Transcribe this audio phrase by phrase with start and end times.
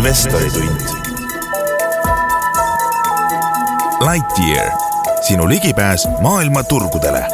[0.00, 0.80] investoritund.
[4.10, 4.70] Lightyear,
[5.20, 7.24] sinu ligipääs maailma turgudele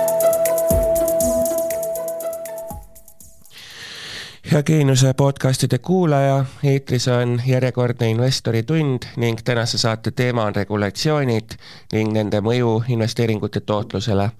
[4.52, 11.58] hea Geeniuse podcastide kuulaja, eetris on järjekordne investori tund ning tänase saate teema on regulatsioonid
[11.92, 14.30] ning nende mõju investeeringute tootlusele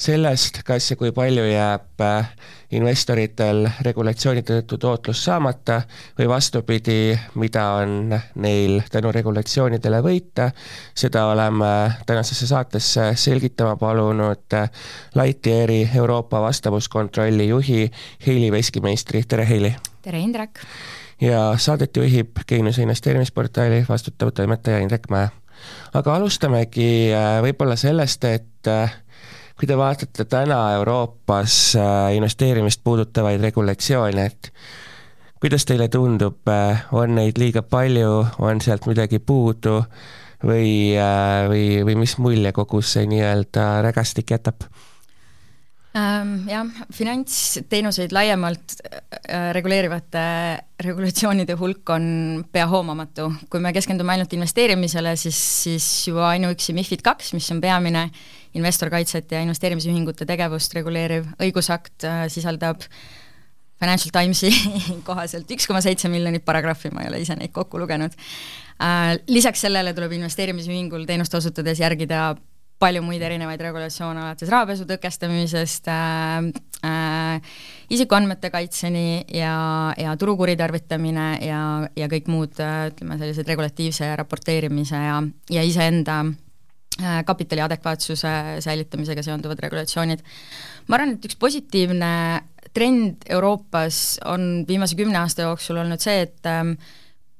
[0.00, 2.28] sellest, kas ja kui palju jääb äh,
[2.76, 5.82] investoritel regulatsioonide tõttu tootlus saamata
[6.18, 10.50] või vastupidi, mida on neil tänu regulatsioonidele võita,
[10.96, 11.72] seda oleme
[12.08, 14.70] tänasesse saatesse selgitama palunud äh,
[15.20, 17.84] Lightyeari Euroopa vastavuskontrolli juhi
[18.26, 19.74] Heili Veskimeistri, tere Heili!
[20.02, 20.64] tere, Indrek!
[21.20, 25.28] ja saadet juhib Geeniuse investeerimisportaali vastutav toimetaja Indrek Mäe.
[25.92, 28.74] aga alustamegi äh, võib-olla sellest, et
[29.60, 31.76] kui te vaatate täna Euroopas
[32.16, 34.48] investeerimist puudutavaid regulatsioone, et
[35.40, 39.82] kuidas teile tundub, äh, on neid liiga palju, on sealt midagi puudu
[40.44, 44.64] või, äh, või, või mis mulje kogu see nii-öelda rägastik jätab?
[45.90, 48.76] Ähm, jah, finantsteenuseid laiemalt
[49.56, 50.20] reguleerivate
[50.86, 52.04] regulatsioonide hulk on
[52.52, 53.26] pea hoomamatu.
[53.50, 58.04] kui me keskendume ainult investeerimisele, siis, siis juba ainuüksi MIFID kaks, mis on peamine
[58.54, 62.86] investorkaitset ja investeerimisühingute tegevust reguleeriv õigusakt äh, sisaldab
[63.80, 64.50] Financial Timesi
[65.08, 68.14] kohaselt üks koma seitse miljonit paragrahvi, ma ei ole ise neid kokku lugenud.
[68.78, 72.30] Äh, lisaks sellele tuleb investeerimisühingul teenust osutades järgida
[72.80, 76.50] palju muid erinevaid regulatsioone, alates rahapesu tõkestamisest äh,
[76.88, 77.56] äh,
[77.92, 79.54] isikuandmete kaitseni ja,
[80.00, 81.64] ja turu kuritarvitamine ja,
[81.96, 85.18] ja kõik muud äh, ütleme, sellised regulatiivse raporteerimise ja,
[85.52, 86.38] ja iseenda äh,
[87.00, 88.28] Äh, kapitali adekvaatsuse
[88.60, 90.20] säilitamisega seonduvad regulatsioonid.
[90.88, 92.10] ma arvan, et üks positiivne
[92.76, 96.74] trend Euroopas on viimase kümne aasta jooksul olnud see, et ähm,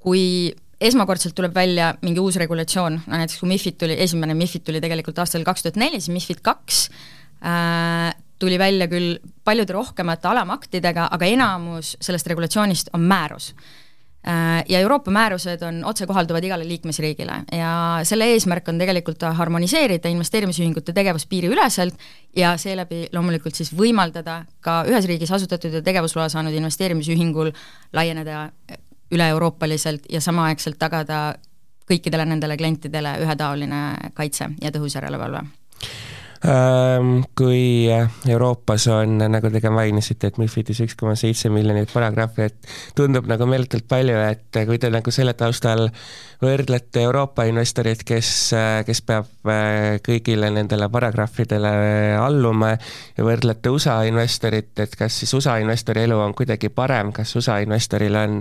[0.00, 4.80] kui esmakordselt tuleb välja mingi uus regulatsioon, no näiteks kui MIFID tuli, esimene MIFID tuli
[4.80, 6.86] tegelikult aastal kaks tuhat neli, siis MIFID kaks
[7.44, 13.52] äh, tuli välja küll paljude rohkemate alamaktidega, aga enamus sellest regulatsioonist on määrus.
[14.24, 17.70] Äh, ja Euroopa määrused on otsekohalduvad igale liikmesriigile ja
[18.04, 21.96] selle eesmärk on tegelikult harmoniseerida investeerimisühingute tegevust piiriüleselt
[22.36, 27.52] ja seeläbi loomulikult siis võimaldada ka ühes riigis asutatud ja tegevusloa saanud investeerimisühingul
[27.96, 28.50] laieneda
[29.10, 31.34] üle-euroopaliselt ja samaaegselt tagada
[31.90, 35.42] kõikidele nendele klientidele ühetaoline kaitse ja tõhus järelevalve.
[36.40, 37.84] Ehm, kui
[38.28, 43.28] Euroopas on, nagu te ka mainisite, et MIFIDis üks koma seitse miljonit paragrahvi, et tundub
[43.28, 45.90] nagu meeletult palju, et kui te nagu selle taustal
[46.40, 48.32] võrdlete Euroopa investorit, kes,
[48.88, 51.74] kes peab eh, kõigile nendele paragrahvidele
[52.16, 57.36] alluma ja võrdlete USA investorit, et kas siis USA investori elu on kuidagi parem, kas
[57.36, 58.40] USA investoril on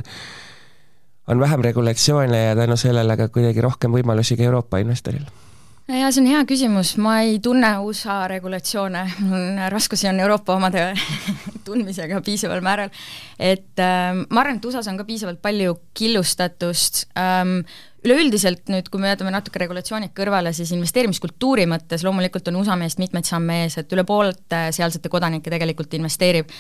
[1.30, 5.28] on vähem regulatsioone ja tänu sellele ka kuidagi rohkem võimalusi ka Euroopa investoril.
[5.90, 9.00] Jaa, see on hea küsimus, ma ei tunne USA regulatsioone,
[9.74, 10.84] raskusi on Euroopa omade
[11.66, 12.92] tundmisega piisaval määral,
[13.42, 17.08] et äh, ma arvan, et USA-s on ka piisavalt palju killustatust.
[17.18, 17.64] Ähm,,
[18.06, 23.02] üleüldiselt nüüd, kui me jätame natuke regulatsioonid kõrvale, siis investeerimiskultuuri mõttes loomulikult on USA meest
[23.02, 26.54] mitmeid samme ees, et üle poolte sealsete kodanikke tegelikult investeerib.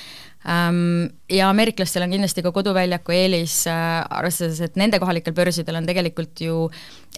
[0.47, 5.87] Ähm, ja ameeriklastel on kindlasti ka koduväljaku eelis, äh, arvestades, et nende kohalikel börsidel on
[5.89, 6.69] tegelikult ju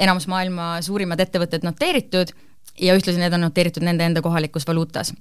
[0.01, 2.33] enamus maailma suurimad ettevõtted noteeritud
[2.81, 5.13] ja ühtlasi need on noteeritud nende enda kohalikus valuutas.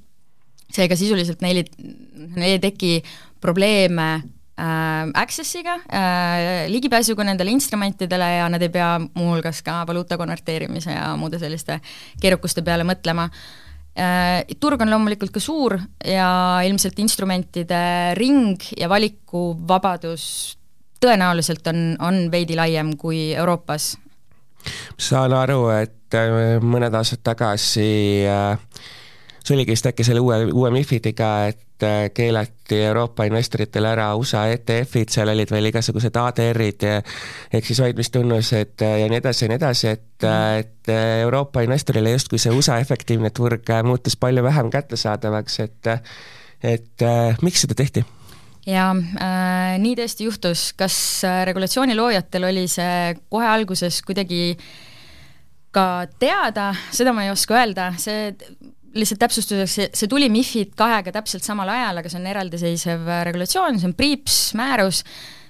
[0.72, 1.65] seega sisuliselt neil ei,
[2.15, 3.03] neil ei teki
[3.41, 10.94] probleeme äh, access'iga äh,, ligipääsuga nendele instrumentidele ja nad ei pea muuhulgas ka valuuta konverteerimise
[10.97, 11.83] ja muude selliste
[12.21, 13.69] keerukuste peale mõtlema äh,.
[14.61, 15.75] Turg on loomulikult ka suur
[16.06, 16.28] ja
[16.65, 17.81] ilmselt instrumentide
[18.17, 20.25] ring ja valikuvabadus
[21.01, 23.97] tõenäoliselt on, on veidi laiem kui Euroopas.
[24.99, 28.59] saan aru, et äh, mõned aastad tagasi äh,
[29.45, 34.45] see oligi vist äkki selle uue, uue MIFIDiga, et äh, keelati Euroopa investoritele ära USA
[34.53, 39.95] ETF-id, seal olid veel igasugused ADR-id ehk siis hoidmistunnused ja nii edasi ja nii edasi,
[39.97, 40.91] et mm., et
[41.22, 45.93] Euroopa investorile justkui see USA efektiivne turg muutus palju vähem kättesaadavaks, et
[46.75, 47.04] et
[47.43, 48.04] miks seda tehti?
[48.69, 50.97] jaa äh,, nii tõesti juhtus, kas
[51.48, 54.57] regulatsiooni loojatel oli see kohe alguses kuidagi
[55.75, 58.33] ka teada, seda ma ei oska öelda, see
[58.97, 63.78] lihtsalt täpsustuseks, see, see tuli MIFID kahega täpselt samal ajal, aga see on eraldiseisev regulatsioon,
[63.78, 65.04] see on PRIIPS määrus,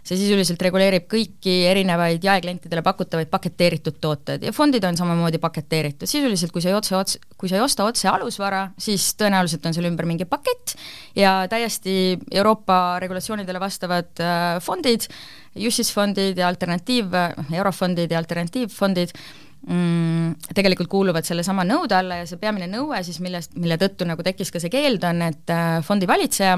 [0.04, 6.54] see sisuliselt reguleerib kõiki erinevaid jaeklientidele pakutavaid paketeeritud tooteid ja fondid on samamoodi paketeeritud, sisuliselt
[6.54, 9.90] kui sa ei otse, otse, kui sa ei osta otse alusvara, siis tõenäoliselt on seal
[9.90, 10.74] ümber mingi pakett
[11.18, 15.08] ja täiesti Euroopa regulatsioonidele vastavad äh, fondid,
[15.60, 17.14] UCITS fondid ja alternatiiv,
[17.60, 19.16] eurofondid ja alternatiivfondid
[19.66, 24.24] mm, tegelikult kuuluvad sellesama nõude alla ja see peamine nõue siis, millest, mille tõttu nagu
[24.26, 26.56] tekkis ka see keeld, on, et äh, fondi valitseja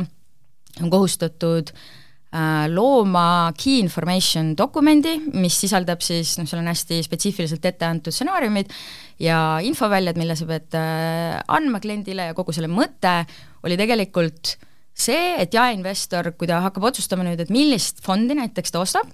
[0.80, 7.70] on kohustatud äh, looma key information dokumendi, mis sisaldab siis, noh, seal on hästi spetsiifiliselt
[7.72, 8.72] ette antud stsenaariumid
[9.22, 13.22] ja infoväljad, mille sa pead äh, andma kliendile ja kogu selle mõte
[13.66, 14.56] oli tegelikult
[14.92, 19.08] see, et jaeinvestor, kui ta hakkab otsustama nüüd, et millist fondi näiteks ta ostab,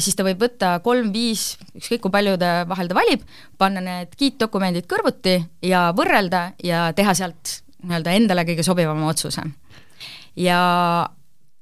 [0.00, 3.24] siis ta võib võtta kolm-viis, ükskõik kui palju ta vahel ta valib,
[3.60, 5.36] panna need giiddokumendid kõrvuti
[5.68, 9.44] ja võrrelda ja teha sealt nii-öelda endale kõige sobivama otsuse.
[10.36, 10.60] ja,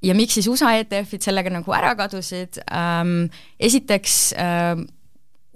[0.02, 2.60] ja miks siis USA ETF-id sellega nagu ära kadusid?
[2.70, 3.26] Ähm,,
[3.58, 4.86] esiteks ähm,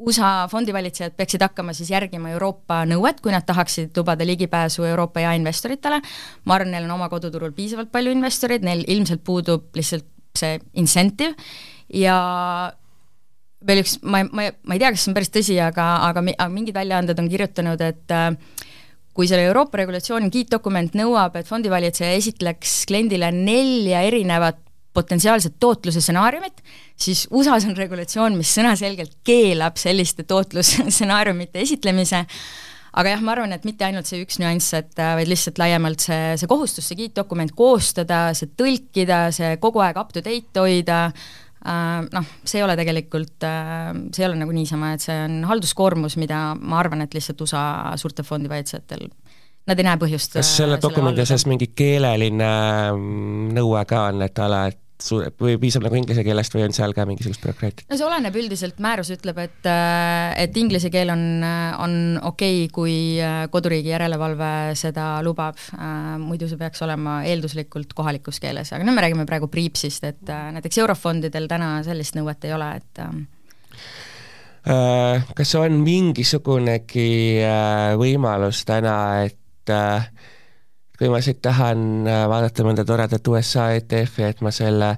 [0.03, 6.01] USA fondivalitsejad peaksid hakkama siis järgima Euroopa nõuet, kui nad tahaksid lubada ligipääsu Euroopa jaeinvestoritele,
[6.45, 11.37] ma arvan, neil on oma koduturul piisavalt palju investoreid, neil ilmselt puudub lihtsalt see incentive
[11.93, 12.17] ja
[13.67, 16.51] veel üks, ma, ma, ma ei tea, kas see on päris tõsi, aga, aga, aga
[16.53, 18.31] mingid väljaanded on kirjutanud, et äh,
[19.13, 24.61] kui selle Euroopa regulatsiooni giiddokument nõuab, et fondivalitseja esitleks kliendile nelja erinevat
[24.93, 26.59] potentsiaalset tootluse stsenaariumit,
[27.01, 32.27] siis USA-s on regulatsioon, mis sõnaselgelt keelab selliste tootlusstsenaariumite esitlemise,
[33.01, 36.05] aga jah, ma arvan, et mitte ainult see üks nüanss, et äh, vaid lihtsalt laiemalt
[36.05, 41.07] see, see kohustus, see giiddokument koostada, see tõlkida, see kogu aeg up to date hoida,
[41.63, 46.19] noh, see ei ole tegelikult, äh, see ei ole nagu niisama, et see on halduskoormus,
[46.19, 47.65] mida ma arvan, et lihtsalt USA
[48.01, 49.09] suurtel fondivalitsejatel
[49.63, 52.49] Nad ei näe põhjust kas selle äh, dokumendi osas mingi keeleline
[52.91, 56.75] mm, nõue ka on, et ala, et su-, või piisab nagu inglise keelest või on
[56.77, 57.87] seal ka mingisugust bürokraatiat?
[57.91, 61.25] no see oleneb üldiselt, määrus ütleb, et äh, et inglise keel on,
[61.83, 61.97] on
[62.33, 68.41] okei okay,, kui äh, koduriigi järelevalve seda lubab, äh, muidu see peaks olema eelduslikult kohalikus
[68.43, 72.71] keeles, aga nüüd me räägime praegu Priipsist, et näiteks eurofondidel täna sellist nõuet ei ole,
[72.81, 73.03] et
[75.37, 77.43] kas on mingisugunegi
[77.99, 78.97] võimalus täna,
[79.27, 79.73] et
[80.99, 84.97] kui ma siit tahan äh, vaadata mõnda toredat USA ETF-i, et ma selle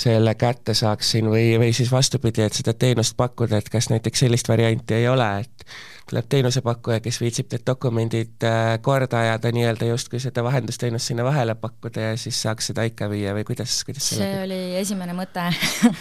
[0.00, 4.48] selle kätte saaksin või, või siis vastupidi, et seda teenust pakkuda, et kas näiteks sellist
[4.48, 5.64] varianti ei ole, et
[6.10, 11.54] tuleb teenusepakkuja, kes viitsib need dokumendid äh, korda ajada, nii-öelda justkui seda vahendusteenust sinna vahele
[11.60, 14.42] pakkuda ja siis saaks seda ikka viia või kuidas, kuidas see läbi?
[14.48, 15.46] oli esimene mõte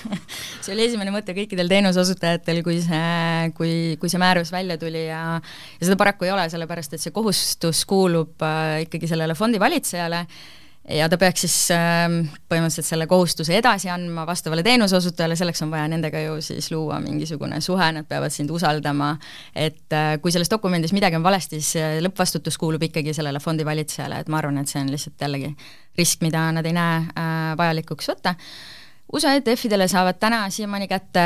[0.66, 5.22] see oli esimene mõte kõikidel teenuseosutajatel, kui see, kui, kui see määrus välja tuli ja
[5.38, 10.26] ja seda paraku ei ole, sellepärast et see kohustus kuulub äh, ikkagi sellele fondi valitsejale
[10.90, 12.08] ja ta peaks siis äh,
[12.50, 17.62] põhimõtteliselt selle kohustuse edasi andma vastavale teenuseosutajale, selleks on vaja nendega ju siis luua mingisugune
[17.62, 19.12] suhe, nad peavad sind usaldama,
[19.54, 24.24] et äh, kui selles dokumendis midagi on valesti, siis lõppvastutus kuulub ikkagi sellele fondi valitsejale,
[24.24, 25.54] et ma arvan, et see on lihtsalt jällegi
[26.00, 28.36] risk, mida nad ei näe äh, vajalikuks võtta.
[29.14, 31.24] USA ETF-idele saavad täna siiamaani kätte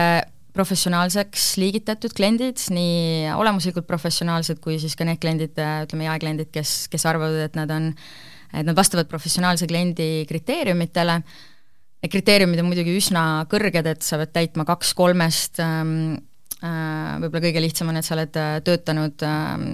[0.53, 7.07] professionaalseks liigitatud kliendid, nii olemuslikult professionaalsed kui siis ka need kliendid, ütleme jaekliendid, kes, kes
[7.09, 8.05] arvavad, et nad on äh,
[8.53, 11.17] et nad vastavad professionaalse kliendi kriteeriumitele,
[12.03, 16.15] need kriteeriumid on muidugi üsna kõrged, et sa pead täitma kaks kolmest ähm,
[16.61, 19.67] äh, võib-olla kõige lihtsam on, et sa oled äh, töötanud ähm,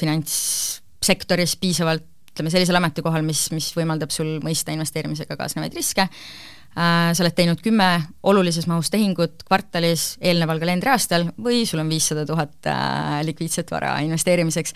[0.00, 7.24] finantssektoris piisavalt, ütleme sellisel ametikohal, mis, mis võimaldab sul mõista investeerimisega kaasnevaid riske, Äh, sa
[7.24, 7.88] oled teinud kümme
[8.28, 14.74] olulises mahus tehingut kvartalis eelneval kalendriaastal või sul on viissada tuhat äh, likviidset vara investeerimiseks.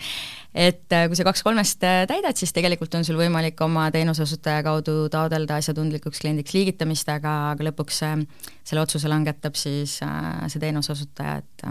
[0.55, 5.05] et äh, kui sa kaks kolmest täidad, siis tegelikult on sul võimalik oma teenuseosutaja kaudu
[5.13, 11.67] taodelda asjatundlikuks kliendiks liigitamist, aga, aga lõpuks selle otsuse langetab siis see teenuseosutaja, et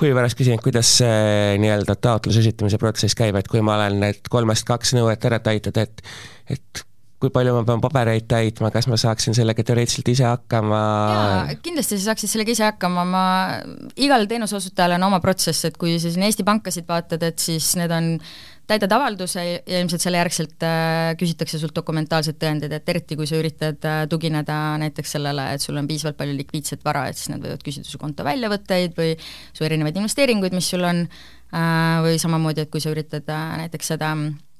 [0.00, 3.98] huvi pärast küsin, et kuidas see nii-öelda taotluse esitamise protsess käib, et kui ma olen
[4.06, 6.06] need kolmest kaks nõuet ära täitnud, et
[6.48, 6.87] et
[7.18, 10.82] kui palju ma pean pabereid täitma, kas ma saaksin sellega teoreetiliselt ise hakkama?
[11.64, 13.24] kindlasti sa saaksid sellega ise hakkama, ma,
[13.98, 17.94] igal teenuseosutajal on oma protsess, et kui sa siin Eesti pankasid vaatad, et siis need
[17.94, 18.14] on,
[18.68, 23.38] täidad avalduse ja ilmselt selle järgselt äh, küsitakse sult dokumentaalsed tõendid, et eriti kui sa
[23.40, 27.42] üritad äh, tugineda näiteks sellele, et sul on piisavalt palju likviidset vara, et siis nad
[27.42, 29.14] võivad küsida su konto väljavõtteid või
[29.56, 33.96] su erinevaid investeeringuid, mis sul on äh,, või samamoodi, et kui sa üritad äh, näiteks
[33.96, 34.14] seda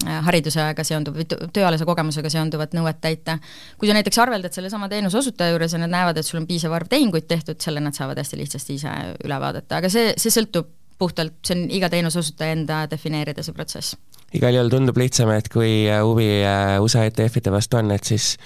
[0.06, 3.38] haridusega seonduv või tööalase kogemusega seonduvat nõuet täita.
[3.78, 6.72] kui sa näiteks arveldad sellesama teenuse osutaja juures ja nad näevad, et sul on piisav
[6.72, 10.70] arv tehinguid tehtud, selle nad saavad hästi lihtsasti ise üle vaadata, aga see, see sõltub
[10.98, 13.98] puhtalt, see on iga teenuseosutaja enda defineerida, see protsess.
[14.34, 18.36] igal juhul tundub lihtsam, et kui huvi äh, USA ETF-ide vastu on, et siis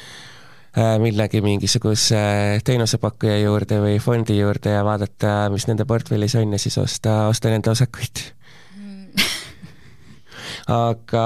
[0.72, 2.18] millegi mingisuguse
[2.64, 7.52] teenusepakkuja juurde või fondi juurde ja vaadata, mis nende portfellis on ja siis osta, osta
[7.52, 8.22] nende osakuid.
[10.70, 11.24] Aga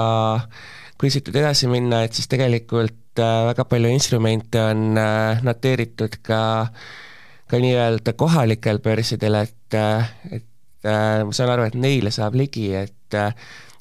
[0.97, 4.97] kui siit nüüd edasi minna, et siis tegelikult väga palju instrumente on
[5.45, 6.41] noteeritud ka,
[7.49, 9.77] ka nii-öelda kohalikel börsidel, et,
[10.31, 13.17] et ma saan aru, et neile saab ligi, et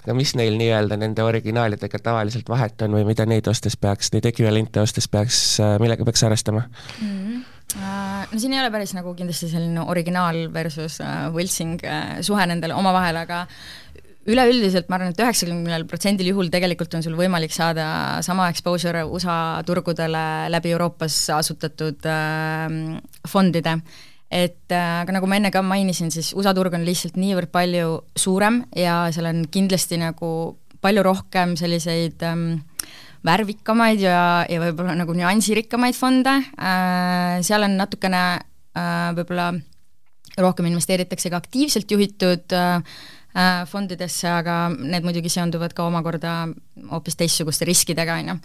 [0.06, 4.28] aga mis neil nii-öelda nende originaalidega tavaliselt vahet on või mida neid ostes peaks, neid
[4.30, 5.40] ekvivalente ostes peaks,
[5.82, 7.10] millega peaks arvestama mm?
[7.10, 7.44] -hmm.
[8.32, 11.00] No siin ei ole päris nagu kindlasti selline originaal versus
[11.34, 11.82] võltsing
[12.24, 13.46] suhe nendel omavahel, aga
[14.26, 17.86] üleüldiselt ma arvan et, et üheksakümnel protsendil juhul tegelikult on sul võimalik saada
[18.26, 22.66] sama exposure USA turgudele läbi Euroopas asutatud äh,
[23.28, 23.78] fondide.
[24.26, 28.00] Et äh, aga nagu ma enne ka mainisin, siis USA turg on lihtsalt niivõrd palju
[28.18, 30.30] suurem ja seal on kindlasti nagu
[30.82, 32.58] palju rohkem selliseid ähm,
[33.26, 34.18] värvikamaid ja,
[34.50, 36.34] ja võib-olla nagu nüansirikkamaid fonde.
[36.58, 39.52] Äh,, seal on natukene äh, võib-olla
[40.36, 42.82] rohkem investeeritakse ka aktiivselt juhitud äh,
[43.68, 46.30] fondidesse, aga need muidugi seonduvad ka omakorda
[46.88, 48.38] hoopis teistsuguste riskidega, on ju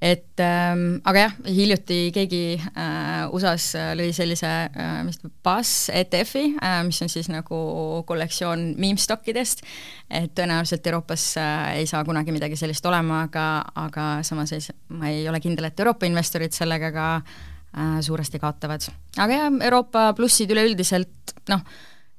[0.00, 6.54] et ähm, aga jah, hiljuti keegi äh, USA-s äh, lõi sellise äh, ta, Buzz ETF-i
[6.56, 7.60] äh,, mis on siis nagu
[8.08, 9.60] kollektsioon meme-stockidest,
[10.08, 13.46] et tõenäoliselt Euroopas äh, ei saa kunagi midagi sellist olema, aga,
[13.84, 14.64] aga samas ei,
[14.96, 18.88] ma ei ole kindel, et Euroopa investorid sellega ka äh, suuresti kaotavad.
[19.20, 21.60] aga jah, Euroopa plussid üleüldiselt noh,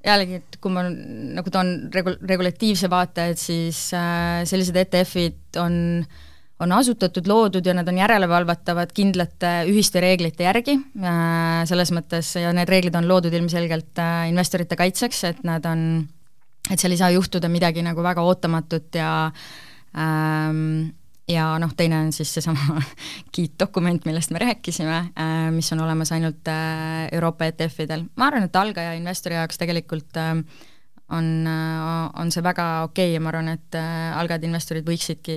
[0.06, 5.80] jällegi, et kui ma nagu toon regu-, regulatiivse vaate, et siis äh, sellised ETF-id on
[6.62, 12.52] on asutatud, loodud ja nad on järelevalvatavad kindlate ühiste reeglite järgi, äh, selles mõttes, ja
[12.54, 16.04] need reeglid on loodud ilmselgelt äh, investorite kaitseks, et nad on,
[16.70, 19.12] et seal ei saa juhtuda midagi nagu väga ootamatut ja
[19.98, 20.92] ähm,
[21.32, 22.82] ja noh, teine on siis seesama
[23.36, 26.52] kiitdokument, millest me rääkisime, äh, mis on olemas ainult
[27.12, 28.06] Euroopa ETF-idel.
[28.16, 30.36] ma arvan, et algaja investori jaoks tegelikult äh,
[31.12, 31.48] on,
[32.20, 35.36] on see väga okei okay ja ma arvan, et äh, algajad investorid võiksidki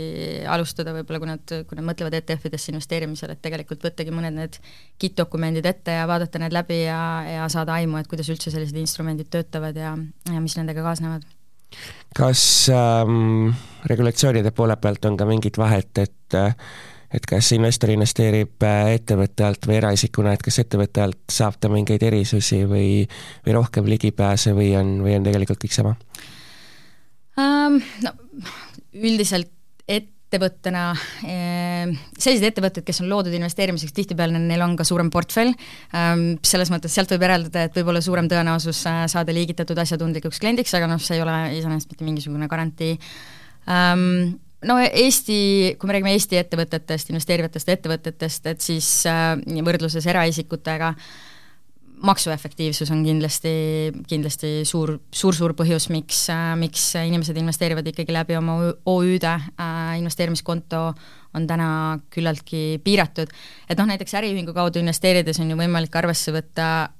[0.51, 4.59] alustada võib-olla, kui nad, kui nad mõtlevad ETF-idesse investeerimisel, et tegelikult võttagi mõned need
[5.03, 9.31] kittdokumendid ette ja vaadata need läbi ja, ja saada aimu, et kuidas üldse sellised instrumendid
[9.35, 9.97] töötavad ja,
[10.31, 11.27] ja mis nendega kaasnevad.
[12.15, 13.53] Kas ähm,
[13.87, 16.55] regulatsioonide poole pealt on ka mingit vahet, et äh,
[17.15, 21.71] et kas investor investeerib äh, ettevõtte alt või eraisikuna, et kas ettevõtte alt saab ta
[21.71, 23.05] mingeid erisusi või,
[23.47, 25.95] või rohkem ligipääse või on, või on tegelikult kõik sama
[27.39, 27.81] um,?
[28.03, 28.15] No
[28.95, 29.51] üldiselt
[30.35, 30.85] ettevõttena,
[31.23, 35.53] eh, sellised ettevõtted, kes on loodud investeerimiseks, tihtipeale neil on ka suurem portfell,
[35.95, 40.41] um, selles mõttes sealt võib järeldada, et võib olla suurem tõenäosus äh, saada liigitatud asjatundlikuks
[40.43, 42.97] kliendiks, aga noh, see ei ole iseenesest mitte mingisugune garantii.
[43.71, 44.35] Um,
[44.67, 50.95] no Eesti, kui me räägime Eesti ettevõtetest, investeerivatest ettevõtetest, et siis äh, võrdluses eraisikutega
[52.03, 53.53] maksuefektiivsus on kindlasti,
[54.09, 56.27] kindlasti suur, suur-suur põhjus, miks
[56.61, 58.59] miks inimesed investeerivad ikkagi läbi oma
[58.91, 60.83] OÜ-de äh,, investeerimiskonto
[61.35, 61.69] on täna
[62.15, 63.31] küllaltki piiratud.
[63.69, 66.91] et noh, näiteks äriühingu kaudu investeerides on ju võimalik arvesse võtta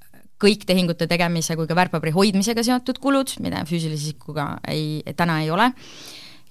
[0.41, 5.51] kõik tehingute tegemise kui ka väärtpaberi hoidmisega seotud kulud, mida füüsilise isikuga ei, täna ei
[5.51, 5.71] ole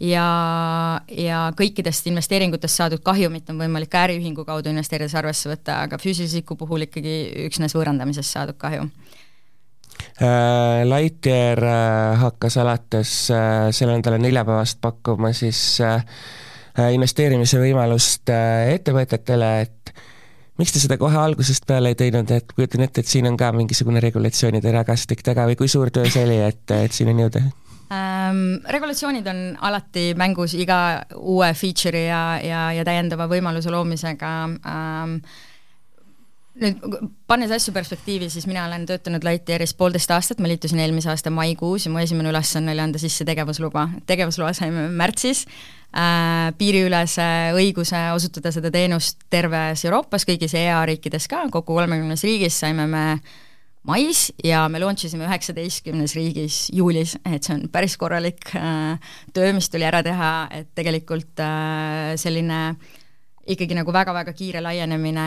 [0.00, 5.98] ja, ja kõikidest investeeringutest saadud kahjumit on võimalik ka äriühingu kaudu investeerides arvesse võtta, aga
[6.02, 8.88] füüsilise isiku puhul ikkagi üksnes võõrandamisest saadud kahju
[10.18, 10.82] äh,.
[10.88, 15.80] Lightyear äh, hakkas alates äh, selle nädala neljapäevast pakkuma siis
[16.74, 19.92] investeerimise võimalust ettevõtetele, et
[20.58, 23.52] miks te seda kohe algusest peale ei teinud, et kujutan ette, et siin on ka
[23.54, 27.44] mingisugune regulatsioonide rägastik taga või kui suur töö see oli, et, et sinna jõuda?
[27.94, 28.44] Ähm,?
[28.68, 30.78] regulatsioonid on alati mängus iga
[31.16, 35.18] uue feature'i ja, ja, ja täiendava võimaluse loomisega ähm,
[36.62, 36.82] nüüd
[37.26, 41.86] pannes asju perspektiivi, siis mina olen töötanud Lightyearis poolteist aastat, ma liitusin eelmise aasta maikuus
[41.86, 43.88] ja mu esimene ülesanne oli anda sisse tegevusluba.
[44.06, 51.46] tegevusloa saime märtsis äh,, piiriülese õiguse osutada seda teenust terves Euroopas, kõigis EA riikides ka,
[51.50, 53.34] kokku kolmekümnes riigis saime me äh,
[53.84, 58.98] mais ja me launch isime üheksateistkümnes riigis juulis, et see on päris korralik äh,
[59.36, 62.60] töö, mis tuli ära teha, et tegelikult äh, selline
[63.44, 65.24] ikkagi nagu väga-väga kiire laienemine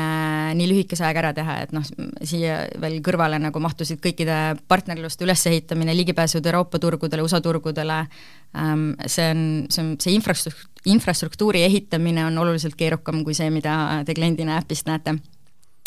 [0.58, 1.86] nii lühikese ajaga ära teha, et noh,
[2.26, 8.00] siia veel kõrvale nagu mahtusid kõikide partnerluste ülesehitamine, ligipääsud Euroopa turgudele, USA turgudele
[8.58, 14.02] ähm,, see on, see on, see infrastruktuur, infrastruktuuri ehitamine on oluliselt keerukam kui see, mida
[14.08, 15.18] te kliendina äpist näete.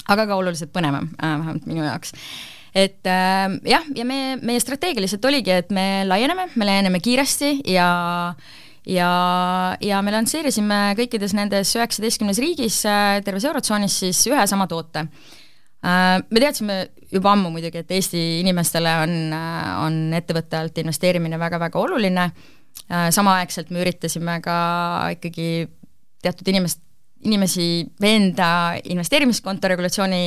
[0.07, 2.15] aga ka oluliselt põnevam äh,, vähemalt minu jaoks
[2.75, 7.91] et äh, jah, ja me, meie strateegiliselt oligi, et me laieneme, me laieneme kiiresti ja
[8.89, 9.11] ja,
[9.85, 12.81] ja me lansseerisime kõikides nendes üheksateistkümnes riigis
[13.25, 15.05] terves Eurotsoonis siis ühe sama toote.
[15.81, 16.79] Me teadsime
[17.13, 19.15] juba ammu muidugi, et Eesti inimestele on,
[19.85, 22.27] on ettevõtte alt investeerimine väga-väga oluline,
[22.89, 24.57] samaaegselt me üritasime ka
[25.17, 25.69] ikkagi
[26.25, 26.83] teatud inimest,
[27.27, 27.67] inimesi
[28.01, 30.23] veenda investeerimiskonto regulatsiooni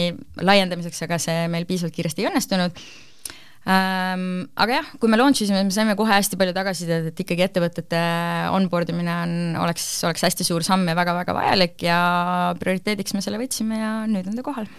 [0.46, 2.78] laiendamiseks, aga see meil piisavalt kiiresti ei õnnestunud
[3.70, 4.26] ähm,.
[4.60, 8.02] Aga jah, kui me launch isime, me saime kohe hästi palju tagasisidet, et ikkagi ettevõtete
[8.54, 12.00] onboard imine on, oleks, oleks hästi suur samm ja väga-väga vajalik ja
[12.60, 14.70] prioriteediks me selle võtsime ja nüüd on ta kohal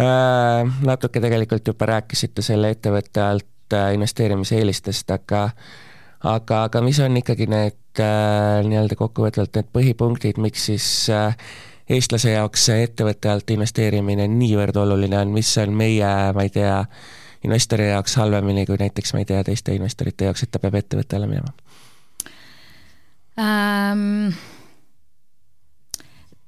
[0.00, 0.66] äh,.
[0.86, 5.50] Natuke tegelikult juba rääkisite selle ettevõtte alt äh, investeerimise eelistest, aga
[6.26, 11.34] aga, aga mis on ikkagi need äh, nii-öelda kokkuvõtvalt need põhipunktid, miks siis äh,
[11.90, 16.76] eestlase jaoks see ettevõtte alt investeerimine niivõrd oluline on, mis on meie, ma ei tea,
[17.46, 21.18] investori jaoks halvemini kui näiteks, ma ei tea, teiste investorite jaoks, et ta peab ettevõtte
[21.18, 21.54] alla minema
[23.40, 24.32] um...?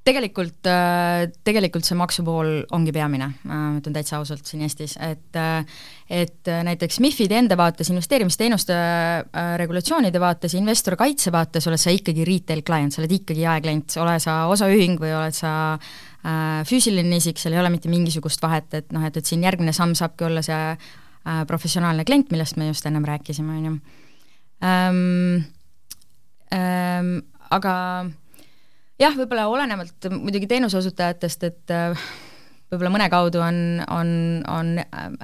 [0.03, 5.63] Tegelikult, äh, tegelikult see maksupool ongi peamine, ma ütlen täitsa ausalt siin Eestis, et äh,
[6.13, 12.61] et näiteks MIFID-i enda vaates, investeerimisteenuste äh, regulatsioonide vaates, investorikaitse vaates oled sa ikkagi retail
[12.67, 15.53] client, sa oled ikkagi jaeklient, ole sa osaühing või oled sa
[16.63, 19.91] füüsiline isik, seal ei ole mitte mingisugust vahet, et noh, et, et siin järgmine samm
[19.99, 20.77] saabki olla see
[21.49, 23.73] professionaalne klient, millest me just ennem rääkisime, on ju.
[27.57, 27.73] Aga
[29.01, 32.05] jah, võib-olla olenevalt muidugi teenuseosutajatest, et äh,
[32.73, 33.57] võib-olla mõne kaudu on,
[33.93, 34.09] on,
[34.49, 34.71] on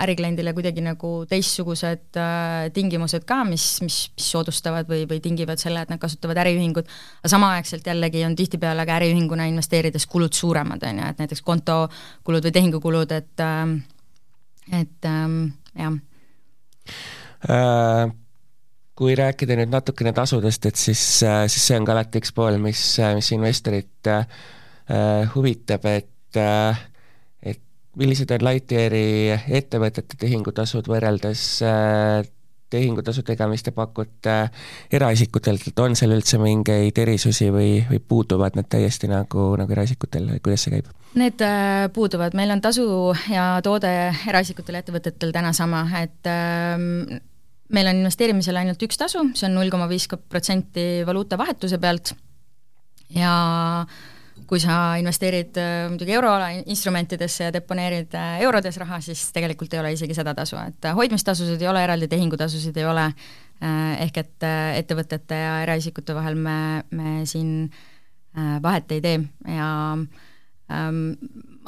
[0.05, 5.83] ärikliendile kuidagi nagu teistsugused äh, tingimused ka, mis, mis, mis soodustavad või, või tingivad selle,
[5.83, 6.89] et nad kasutavad äriühingut,
[7.21, 12.49] aga samaaegselt jällegi on tihtipeale ka äriühinguna investeerides kulud suuremad, on ju, et näiteks kontokulud
[12.49, 13.77] või tehingukulud, et äh,
[14.69, 15.93] et ähm, jah.
[17.49, 18.28] Äh
[18.99, 22.59] kui rääkida nüüd natukene tasudest, et siis, äh, siis see on ka alati üks pool,
[22.61, 24.25] mis, äh, mis investorit äh,
[25.35, 26.81] huvitab, et äh,
[27.53, 27.61] et
[27.99, 29.05] millised on Lightyeari
[29.61, 32.27] ettevõtete tehingutasud võrreldes äh,
[32.69, 34.35] tehingutasudega, mis te pakute
[34.93, 40.35] eraisikutelt, et on seal üldse mingeid erisusi või, või puuduvad need täiesti nagu, nagu eraisikutel
[40.43, 40.91] kuidas see käib?
[41.17, 42.85] Need äh, puuduvad, meil on tasu
[43.31, 43.89] ja toode
[44.29, 46.75] eraisikutel ja ettevõtetel täna sama, et äh,
[47.75, 52.13] meil on investeerimisel ainult üks tasu, see on null koma viis protsenti valuuta vahetuse pealt.
[53.13, 53.33] Ja
[54.49, 59.81] kui sa investeerid äh, muidugi euroala instrumentidesse ja deponeerid äh, eurodes raha, siis tegelikult ei
[59.81, 63.05] ole isegi seda tasu, et äh, hoidmistasusid ei ole, eraldi tehingutasusid ei ole,
[63.99, 64.45] ehk et
[64.79, 67.67] ettevõtete ja eraisikute vahel me, me siin
[68.63, 69.17] vahet ei tee.
[69.51, 69.67] Ja
[70.71, 71.15] ähm,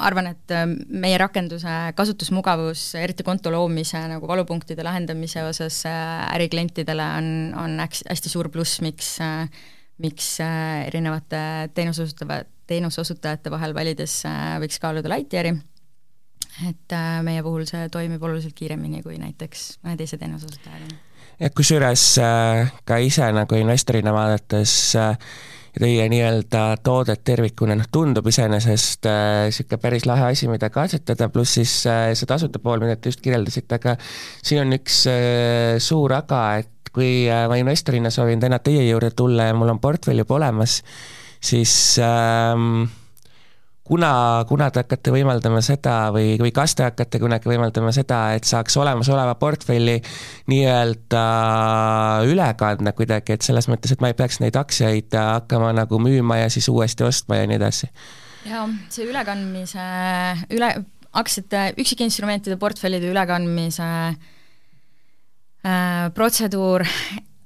[0.02, 7.06] arvan, et äh, meie rakenduse kasutusmugavus, eriti konto loomise nagu valupunktide lahendamise osas äh, äriklientidele
[7.18, 9.46] on, on hästi suur pluss, miks äh,
[10.02, 14.22] miks erinevate teenuseosutava, teenuseosutajate vahel valides
[14.58, 15.52] võiks kaaluda Lightyeari,
[16.66, 21.52] et meie puhul see toimib oluliselt kiiremini kui näiteks mõne teise teenuseosutajaga.
[21.54, 22.06] kusjuures
[22.88, 25.14] ka ise nagu investorina vaadates äh,
[25.72, 31.30] ja teie nii-öelda toodet tervikuna, noh tundub iseenesest niisugune äh, päris lahe asi, mida katsetada,
[31.32, 35.80] pluss siis äh, see tasuta pool, mida te just kirjeldasite, aga siin on üks äh,
[35.82, 39.80] suur aga, et kui äh, ma investorina soovin täna teie juurde tulla ja mul on
[39.80, 40.80] portfell juba olemas,
[41.42, 41.72] siis
[42.04, 42.84] ähm,
[43.84, 48.46] kuna, kuna te hakkate võimaldama seda või, või kas te hakkate kunagi võimaldama seda, et
[48.48, 49.98] saaks olemasoleva portfelli
[50.52, 51.24] nii-öelda
[52.30, 56.42] üle kanda kuidagi, et selles mõttes, et ma ei peaks neid aktsiaid hakkama nagu müüma
[56.44, 57.90] ja siis uuesti ostma ja nii edasi?
[58.46, 59.82] jaa, see ülekandmise,
[60.54, 60.70] üle,
[61.18, 63.90] aktsiate, üksikinstrumentide portfellide ülekandmise
[65.62, 66.82] äh, protseduur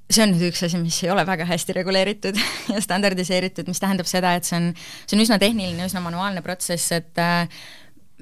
[0.07, 2.38] see on nüüd üks asi, mis ei ole väga hästi reguleeritud
[2.75, 4.71] ja standardiseeritud, mis tähendab seda, et see on,
[5.05, 7.49] see on üsna tehniline, üsna manuaalne protsess, et äh,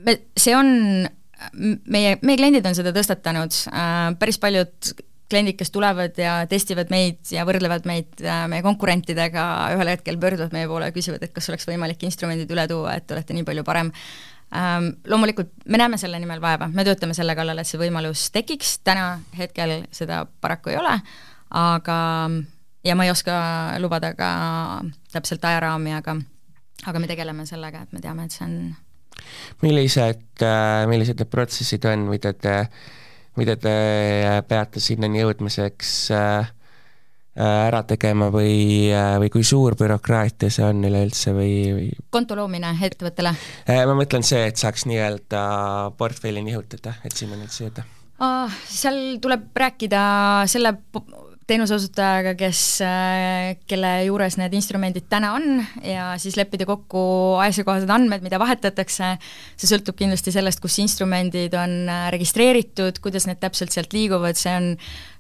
[0.07, 0.71] me, see on,
[1.53, 4.95] meie, meie kliendid on seda tõstatanud, äh, päris paljud
[5.31, 9.45] kliendid, kes tulevad ja testivad meid ja võrdlevad meid äh, meie konkurentidega,
[9.77, 13.13] ühel hetkel pöörduvad meie poole ja küsivad, et kas oleks võimalik instrumendid üle tuua, et
[13.13, 13.93] olete nii palju parem
[14.57, 14.95] ähm,.
[15.11, 19.19] Loomulikult me näeme selle nimel vaeva, me töötame selle kallal, et see võimalus tekiks, täna
[19.37, 20.97] hetkel seda paraku ei ole
[21.55, 21.99] aga,
[22.85, 23.35] ja ma ei oska
[23.83, 24.31] lubada ka
[25.13, 26.19] täpselt ajaraami, aga
[26.85, 28.59] aga me tegeleme sellega, et me teame, et see on
[29.63, 32.57] millised, äh, millised need protsessid on, mida te,
[33.39, 33.75] mida te
[34.49, 36.51] peate sinnani jõudmiseks äh,
[37.39, 38.91] äh, ära tegema või,
[39.23, 43.35] või kui suur bürokraatia see on üleüldse või, või konto loomine ettevõttele?
[43.71, 45.45] ma mõtlen see, et saaks nii-öelda
[45.99, 47.87] portfelli nihutada, et sinna üldse jõuda
[48.25, 48.63] ah,?
[48.69, 50.03] Seal tuleb rääkida
[50.51, 50.77] selle
[51.47, 52.61] teenuseosutajaga, kes,
[53.69, 57.05] kelle juures need instrumendid täna on ja siis leppida kokku
[57.45, 59.15] asjakohased andmed, mida vahetatakse,
[59.61, 64.71] see sõltub kindlasti sellest, kus instrumendid on registreeritud, kuidas need täpselt sealt liiguvad, see on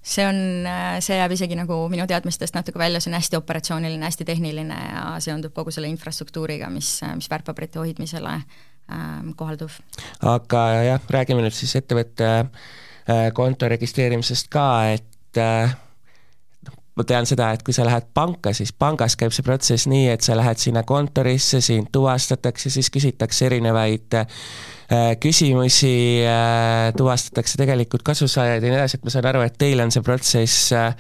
[0.05, 0.39] see on,
[1.05, 5.05] see jääb isegi nagu minu teadmistest natuke välja, see on hästi operatsiooniline, hästi tehniline ja
[5.25, 9.73] seondub kogu selle infrastruktuuriga, mis, mis väärtpaberite hoidmisele ähm, kohaldub.
[10.21, 15.73] aga jah, räägime nüüd siis ettevõtte äh, konto registreerimisest ka, et äh,
[16.95, 20.23] ma tean seda, et kui sa lähed panka, siis pangas käib see protsess nii, et
[20.23, 24.27] sa lähed sinna kontorisse, sind tuvastatakse, siis küsitakse erinevaid äh,
[25.23, 29.95] küsimusi äh,, tuvastatakse tegelikult kasusaajaid ja nii edasi, et ma saan aru, et teil on
[29.95, 30.95] see protsess äh,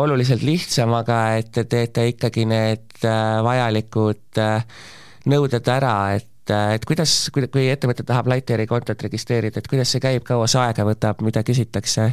[0.00, 3.02] oluliselt lihtsam, aga et te teete ikkagi need
[3.44, 4.40] vajalikud
[5.30, 10.02] nõuded ära, et et kuidas, kui, kui ettevõte tahab Lightyeari kontot registreerida, et kuidas see
[10.02, 12.08] käib, kaua see aega võtab, mida küsitakse?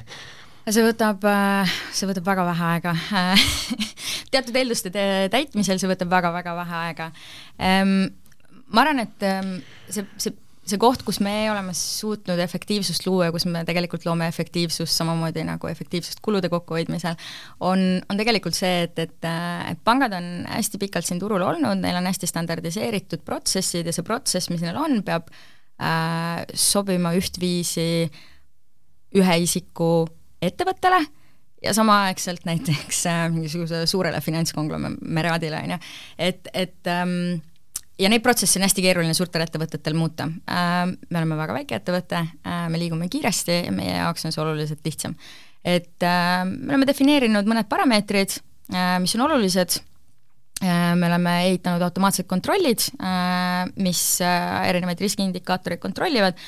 [0.73, 2.95] See võtab, äh, see võtab väga vähe aega
[4.33, 4.91] teatud eelduste
[5.31, 7.07] täitmisel see võtab väga-väga vähe aega.
[7.59, 7.95] Ehm,
[8.73, 9.57] ma arvan, et ehm,
[9.89, 10.35] see, see
[10.67, 15.45] see koht, kus me oleme suutnud efektiivsust luua ja kus me tegelikult loome efektiivsust samamoodi
[15.47, 17.15] nagu efektiivsust kulude kokkuhoidmisel,
[17.63, 19.27] on, on tegelikult see, et, et,
[19.71, 24.07] et pangad on hästi pikalt siin turul olnud, neil on hästi standardiseeritud protsessid ja see
[24.07, 27.87] protsess, mis neil on, peab äh, sobima ühtviisi
[29.15, 29.91] ühe isiku
[30.41, 31.01] ettevõttele
[31.63, 35.79] ja samaaegselt näiteks äh, mingisuguse suurele finantskonglomeraadile, on ju,
[36.29, 37.41] et, et ähm,
[37.99, 40.85] ja neid protsesse on hästi keeruline suurtel ettevõtetel muuta äh,.
[41.09, 44.85] me oleme väga väike ettevõte äh,, me liigume kiiresti ja meie jaoks on see oluliselt
[44.85, 45.17] lihtsam.
[45.65, 48.37] et äh, me oleme defineerinud mõned parameetrid
[48.73, 49.96] äh,, mis on olulised äh,,
[50.61, 56.39] me oleme ehitanud automaatsed kontrollid äh,, mis äh, erinevaid riskiindikaatoreid kontrollivad,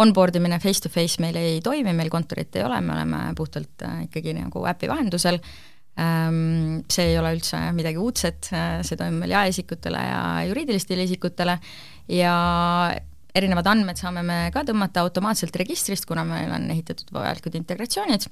[0.00, 4.34] onboard imine face-to-face meil ei toimi, meil kontorit ei ole, me oleme puhtalt äh, ikkagi
[4.36, 5.40] nagu äpi vahendusel,
[6.00, 11.58] ähm, see ei ole üldse midagi uudset, äh, see toimub meil jaeisikutele ja juriidilistele isikutele.
[12.12, 12.36] Ja
[13.34, 18.28] erinevad andmed saame me ka tõmmata automaatselt registrist, kuna meil on ehitatud vajalikud integratsioonid,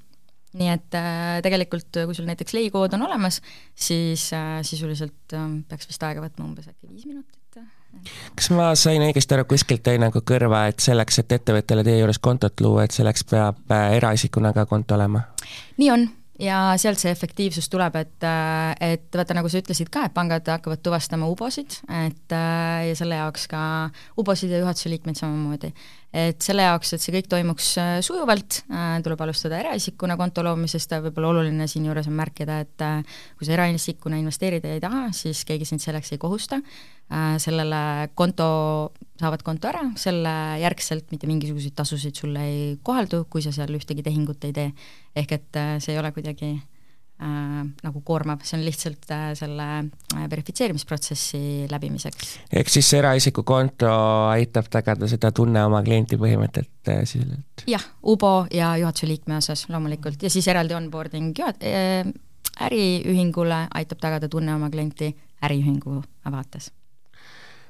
[0.59, 3.41] nii et äh, tegelikult kui sul näiteks leikood on olemas,
[3.75, 7.43] siis äh, sisuliselt äh, peaks vist aega võtma umbes äkki viis minutit
[8.37, 12.21] kas ma sain õigesti aru, kuskilt jäi nagu kõrva, et selleks, et ettevõttele teie juures
[12.23, 15.27] kontot luua, et selleks peab äh, eraisikuna ka konto olema?
[15.81, 16.09] nii on
[16.43, 20.49] ja sealt see efektiivsus tuleb, et, äh, et vaata, nagu sa ütlesid ka, et pangad
[20.49, 23.65] hakkavad tuvastama ubosid, et äh, ja selle jaoks ka
[24.21, 25.73] ubosid ja juhatuse liikmeid samamoodi.
[26.13, 28.63] Et selle jaoks, et see kõik toimuks äh, sujuvalt,
[29.05, 32.85] tuleb alustada eraisikuna konto loomisest võib-olla oluline siinjuures on märkida, et
[33.39, 36.61] kui sa eraisikuna investeerida ei taha, siis keegi sind selleks ei kohusta,
[37.43, 38.47] sellele konto,
[39.21, 44.05] saavad konto ära, selle järgselt mitte mingisuguseid tasusid sulle ei kohaldu, kui sa seal ühtegi
[44.05, 44.69] tehingut ei tee.
[45.17, 46.55] Ehk et äh, see ei ole kuidagi
[47.23, 52.35] äh, nagu koormav, see on lihtsalt äh, selle äh, verifitseerimisprotsessi läbimiseks.
[52.53, 53.93] ehk siis see eraisiku konto
[54.33, 57.67] aitab tagada seda tunne oma kliendi põhimõtet äh, sisuliselt?
[57.71, 62.13] jah, UBO ja juhatuse liikme osas loomulikult ja siis eraldi onboarding juhat- äh,,
[62.63, 66.71] äriühingule aitab tagada tunne oma klienti äriühingu vaates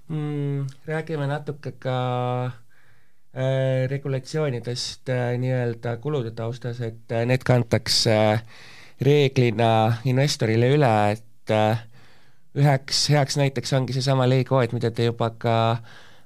[0.09, 0.67] mm,.
[0.89, 2.01] Räägime natuke ka
[3.33, 8.13] Äh, regulatsioonidest äh, nii-öelda kulude taustas, et äh, need kantakse
[9.05, 11.55] reeglina investorile üle, et
[12.59, 15.57] üheks heaks näiteks ongi seesama leikood, mida te juba ka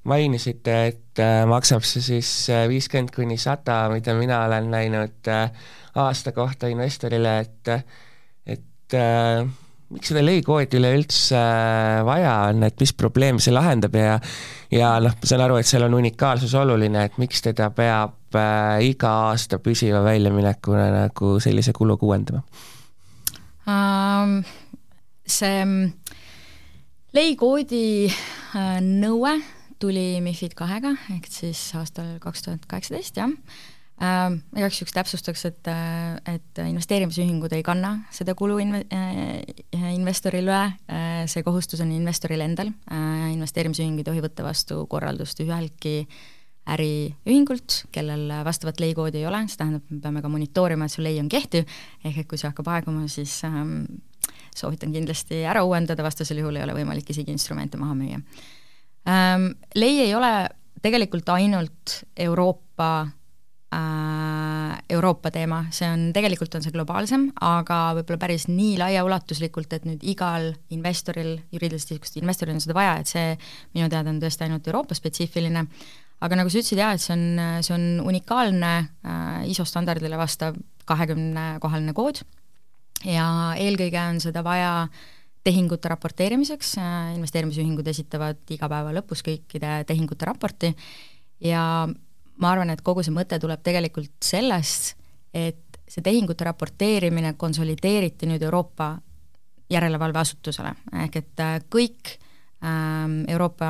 [0.07, 2.31] mainisite, et maksab see siis
[2.71, 5.31] viiskümmend kuni sada, mida mina olen näinud
[5.97, 7.73] aasta kohta investorile, et
[8.47, 8.99] et
[9.91, 11.41] miks seda leikoodi üleüldse
[12.07, 14.17] vaja on, et mis probleemi see lahendab ja
[14.73, 18.87] ja noh, ma saan aru, et seal on unikaalsus oluline, et miks teda peab äh,
[18.90, 22.42] iga aasta püsiva väljaminekuna nagu sellise kuluga uuendama
[23.66, 24.40] um,?
[25.27, 25.62] see
[27.16, 29.37] leikoodi äh, nõue
[29.83, 33.33] tuli MIFID kahega, ehk siis aastal kaks tuhat kaheksateist, jah
[34.01, 34.37] äh,.
[34.57, 40.62] igaks juhuks täpsustaks, et, äh, et investeerimisühingud ei kanna seda kulu inve- äh,, investoril üle
[40.62, 46.03] äh,, see kohustus on investoril endal äh,, investeerimisühing ei tohi võtta vastu korraldust üheltki
[46.75, 51.21] äriühingult, kellel vastavat leikoodi ei ole, see tähendab, me peame ka monitoorima, et su lei
[51.23, 51.69] on kehtiv,
[52.05, 53.85] ehk et kui see hakkab aeguma, siis ähm,
[54.57, 58.23] soovitan kindlasti ära uuendada, vastasel juhul ei ole võimalik isegi instrumente maha müüa
[59.11, 59.53] ähm,.
[59.79, 60.33] lei ei ole
[60.83, 62.91] tegelikult ainult Euroopa
[63.75, 69.89] Äh, Euroopa teema, see on, tegelikult on see globaalsem, aga võib-olla päris nii laiaulatuslikult, et
[69.89, 73.33] nüüd igal investoril, juriidilisest isikust investoril on seda vaja, et see
[73.75, 75.65] minu teada on tõesti ainult Euroopa spetsiifiline,
[76.25, 77.27] aga nagu sa ütlesid, jaa, et see on,
[77.65, 80.57] see on unikaalne äh, ISO standardile vastav
[80.89, 82.23] kahekümnekohaline kood.
[83.05, 83.27] Ja
[83.61, 84.87] eelkõige on seda vaja
[85.47, 86.73] tehingute raporteerimiseks,
[87.15, 90.73] investeerimisühingud esitavad iga päeva lõpus kõikide tehingute raporti.
[91.45, 94.97] Ja ma arvan, et kogu see mõte tuleb tegelikult sellest,
[95.37, 98.97] et see tehingute raporteerimine konsolideeriti nüüd Euroopa
[99.71, 100.73] järelevalveasutusele,
[101.05, 102.17] ehk et äh, kõik
[103.29, 103.66] Euroopa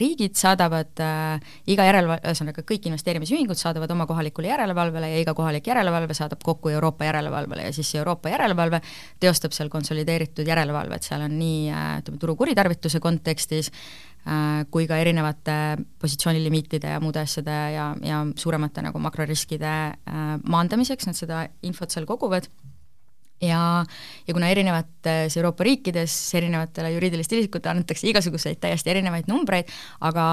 [0.00, 5.68] riigid saadavad äh, iga järelevalve, ühesõnaga kõik investeerimisühingud saadavad oma kohalikule järelevalvele ja iga kohalik
[5.68, 8.80] järelevalve saadab kokku Euroopa järelevalvele ja siis Euroopa järelevalve
[9.20, 13.72] teostab seal konsolideeritud järelevalvet, seal on nii äh, ütleme, turu kuritarvituse kontekstis
[14.68, 15.52] kui ka erinevate
[16.02, 19.70] positsioonilimiitide ja muude asjade ja, ja suuremate nagu makroriskide
[20.44, 22.50] maandamiseks nad seda infot seal koguvad
[23.42, 23.84] ja,
[24.26, 29.70] ja kuna erinevates Euroopa riikides erinevatele juriidilistele isikutele antakse igasuguseid täiesti erinevaid numbreid,
[30.00, 30.26] aga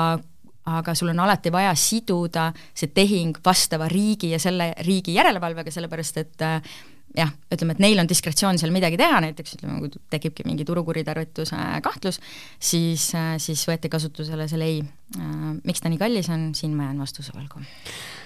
[0.66, 6.18] aga sul on alati vaja siduda see tehing vastava riigi ja selle riigi järelevalvega, sellepärast
[6.18, 6.74] et äh,
[7.16, 11.60] jah, ütleme, et neil on diskretsioon seal midagi teha, näiteks ütleme, kui tekibki mingi turukuritarvituse
[11.86, 12.20] kahtlus,
[12.58, 14.82] siis, äh, siis võeti kasutusele see lei.
[15.20, 18.25] Äh, miks ta nii kallis on, siin ma jään vastuse võlgu Äh,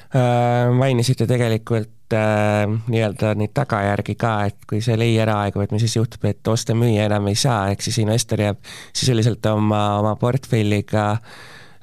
[0.73, 5.83] mainisite tegelikult äh, nii-öelda neid tagajärgi ka, et kui see lei ära aegub, et mis
[5.85, 11.11] siis juhtub, et osta-müüa enam ei saa, ehk siis investor jääb sisuliselt oma, oma portfelliga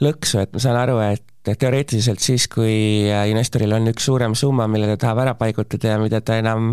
[0.02, 4.88] lõksu, et ma saan aru, et teoreetiliselt siis, kui investoril on üks suurem summa, mille
[4.90, 6.72] ta tahab ära paigutada ja mida ta enam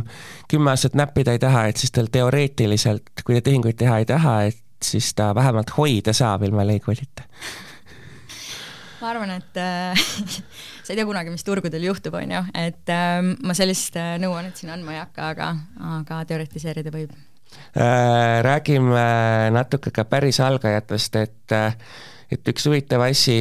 [0.50, 4.40] kümme aastat näppida ei taha, et siis tal teoreetiliselt, kui ta tehinguid teha ei taha,
[4.50, 7.30] et siis ta vähemalt hoida saab ilma leikvodita
[9.04, 10.06] ma arvan, et äh,
[10.84, 14.60] sa ei tea kunagi, mis turgudel juhtub, on ju, et äh, ma sellist äh, nõuannet
[14.60, 15.52] siin andma ei hakka, aga,
[16.00, 18.40] aga teoritiseerida võib äh,.
[18.44, 19.04] Räägime
[19.54, 21.58] natuke ka päris algajatest, et
[22.34, 23.36] et üks huvitav asi,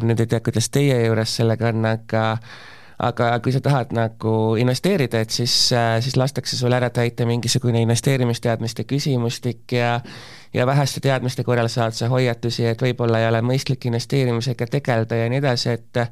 [0.00, 2.22] nüüd ei tea, kuidas teie juures sellega on, aga
[2.98, 5.54] aga kui sa tahad nagu investeerida, et siis,
[6.00, 10.00] siis lastakse sul ära täita mingisugune investeerimisteadmiste küsimustik ja
[10.54, 15.28] ja väheste teadmiste korral saad sa hoiatusi, et võib-olla ei ole mõistlik investeerimisega tegeleda ja
[15.28, 16.02] nii edasi, et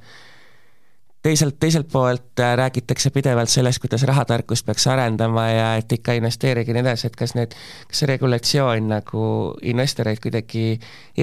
[1.23, 6.71] teiselt, teiselt poolt äh, räägitakse pidevalt sellest, kuidas rahatarkust peaks arendama ja et ikka investeerige
[6.73, 7.55] ja nii edasi, et kas need,
[7.89, 9.25] kas see regulatsioon nagu
[9.63, 10.67] investoreid kuidagi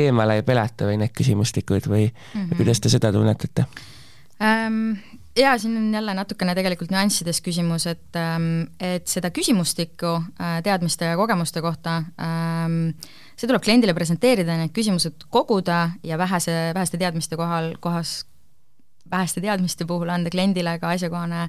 [0.04, 2.58] eemale ei peleta või need küsimustikud või mm -hmm.
[2.58, 3.66] kuidas te seda tunnetate
[4.40, 4.96] um,?
[5.38, 11.06] Jaa, siin on jälle natukene tegelikult nüanssides küsimus, et, ähm, et seda küsimustikku äh, teadmiste
[11.12, 12.80] ja kogemuste kohta, ähm,
[13.36, 18.24] see tuleb kliendile presenteerida, need küsimused koguda ja vähese, väheste teadmiste kohal, kohas,
[19.12, 21.48] väheste teadmiste puhul anda kliendile ka asjakohane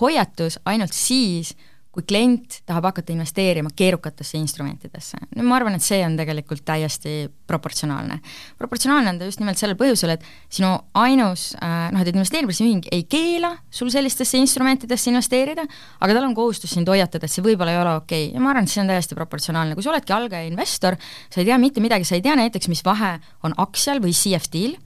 [0.00, 1.54] hoiatus ainult siis,
[1.98, 5.18] kui klient tahab hakata investeerima keerukatesse instrumentidesse.
[5.34, 8.20] no ma arvan, et see on tegelikult täiesti proportsionaalne.
[8.58, 13.02] proportsionaalne on ta just nimelt sellel põhjusel, et sinu ainus äh, noh, et investeerimisühing ei
[13.10, 15.66] keela sul sellistesse instrumentidesse investeerida,
[15.98, 18.36] aga tal on kohustus sind hoiatada, et see võib-olla ei ole okei okay.
[18.36, 21.50] ja ma arvan, et see on täiesti proportsionaalne, kui sa oledki algaja investor, sa ei
[21.50, 24.78] tea mitte midagi, sa ei tea näiteks, mis vahe on aktsial või CFD-l,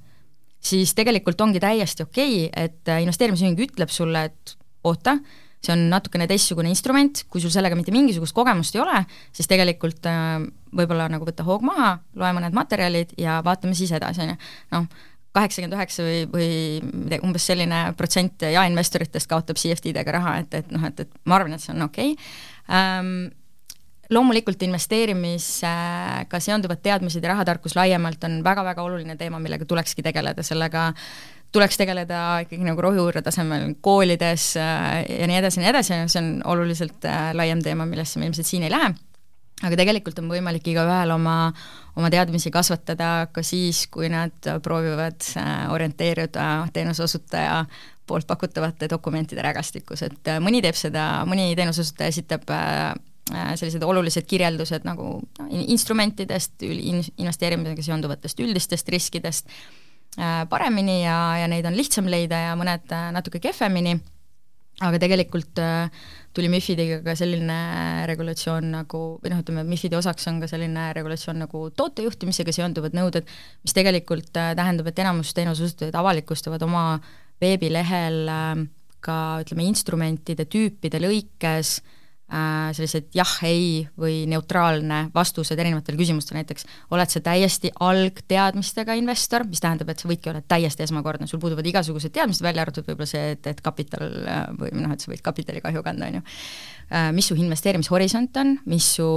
[0.65, 4.57] siis tegelikult ongi täiesti okei okay,, et investeerimisühing ütleb sulle, et
[4.89, 5.19] oota,
[5.63, 10.09] see on natukene teistsugune instrument, kui sul sellega mitte mingisugust kogemust ei ole, siis tegelikult
[10.11, 10.43] äh,
[10.75, 14.39] võib-olla nagu võtta hoog maha, loe mõned materjalid ja vaatame siis edasi, on ju.
[14.75, 14.89] noh,
[15.33, 21.05] kaheksakümmend üheksa või, või umbes selline protsent jaeinvestoritest kaotab CFD-dega raha, et, et noh, et,
[21.07, 22.35] et ma arvan, et see on okei okay.
[22.79, 23.15] ähm,.
[24.13, 30.91] loomulikult investeerimisega seonduvad teadmised ja rahatarkus laiemalt on väga-väga oluline teema, millega tulekski tegeleda, sellega
[31.53, 36.21] tuleks tegeleda ikkagi nagu rohujuure tasemel koolides äh, ja nii edasi ja nii edasi, see
[36.23, 38.93] on oluliselt äh, laiem teema, millesse me ilmselt siin ei lähe,
[39.63, 41.37] aga tegelikult on võimalik igaühel oma,
[41.99, 47.65] oma teadmisi kasvatada ka siis, kui nad proovivad äh, orienteeruda teenuseosutaja
[48.09, 52.51] poolt pakutavate dokumentide rägastikus, et mõni teeb seda, mõni teenuseosutaja esitab
[53.31, 55.21] sellised olulised kirjeldused nagu
[55.71, 59.55] instrumentidest, investeerimisega seonduvatest üldistest riskidest
[60.17, 63.95] paremini ja, ja neid on lihtsam leida ja mõned äh, natuke kehvemini,
[64.85, 66.03] aga tegelikult äh,
[66.37, 67.57] tuli MIFIDiga ka selline
[68.09, 73.29] regulatsioon nagu, või noh, ütleme, MIFIDi osaks on ka selline regulatsioon nagu tootejuhtimisega seonduvad nõuded,
[73.65, 76.87] mis tegelikult tähendab, et enamus teenuseosutajaid avalikustavad oma
[77.43, 78.31] veebilehel
[79.03, 82.02] ka ütleme, instrumentide tüüpide lõikes äh, Äh,
[82.33, 86.65] sellised jah, ei või neutraalne vastused erinevatele küsimustele, näiteks
[86.95, 91.69] oled sa täiesti algteadmistega investor, mis tähendab, et sa võidki olla täiesti esmakordne, sul puuduvad
[91.69, 95.25] igasugused teadmised, välja arvatud võib-olla see, et, et kapital äh, või noh, et sa võid
[95.25, 96.27] kapitalikahju kanda, on ju.
[96.89, 99.09] Äh, mis su investeerimishorisont on, mis su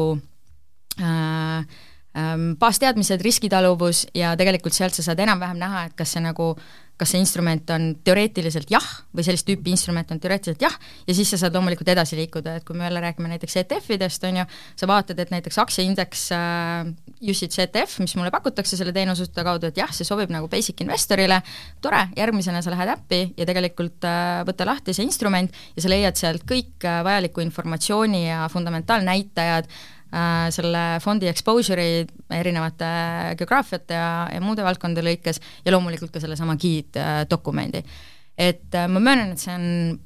[0.99, 1.77] äh,
[2.19, 6.53] ähm, baasteadmised, riskitaluvus ja tegelikult sealt sa saad enam-vähem näha, et kas see nagu
[6.97, 10.75] kas see instrument on teoreetiliselt jah, või sellist tüüpi instrument on teoreetiliselt jah,
[11.07, 14.39] ja siis sa saad loomulikult edasi liikuda, et kui me jälle räägime näiteks ETF-idest, on
[14.41, 14.45] ju,
[14.79, 16.93] sa vaatad, et näiteks aktsiaindeks äh,
[17.31, 21.41] usage ETF, mis mulle pakutakse selle teenuste kaudu, et jah, see sobib nagu basic investorile,
[21.83, 26.19] tore, järgmisena sa lähed äppi ja tegelikult äh, võta lahti see instrument ja sa leiad
[26.19, 29.67] sealt kõik äh, vajaliku informatsiooni ja fundamentaalnäitajad,
[30.04, 30.04] Äh,
[30.55, 32.05] selle fondi exposure'i
[32.37, 32.89] erinevate
[33.39, 37.83] geograafiate ja, ja muude valdkondade lõikes ja loomulikult ka sellesama giid-dokumendi.
[38.37, 39.99] et äh, ma möönan, et see on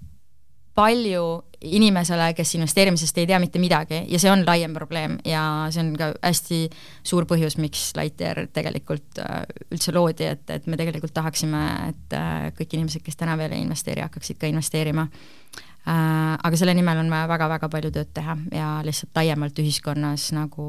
[0.79, 1.23] palju
[1.59, 5.89] inimesele, kes investeerimisest ei tea mitte midagi ja see on laiem probleem ja see on
[5.99, 6.59] ka hästi
[7.03, 9.43] suur põhjus, miks Lightyear tegelikult äh,
[9.73, 12.15] üldse loodi, et, et me tegelikult tahaksime, et
[12.57, 17.09] kõik inimesed, kes täna veel ei investeeri, hakkaksid ka investeerima Äh, aga selle nimel on
[17.11, 20.67] vaja väga-väga palju tööd teha ja lihtsalt laiemalt ühiskonnas nagu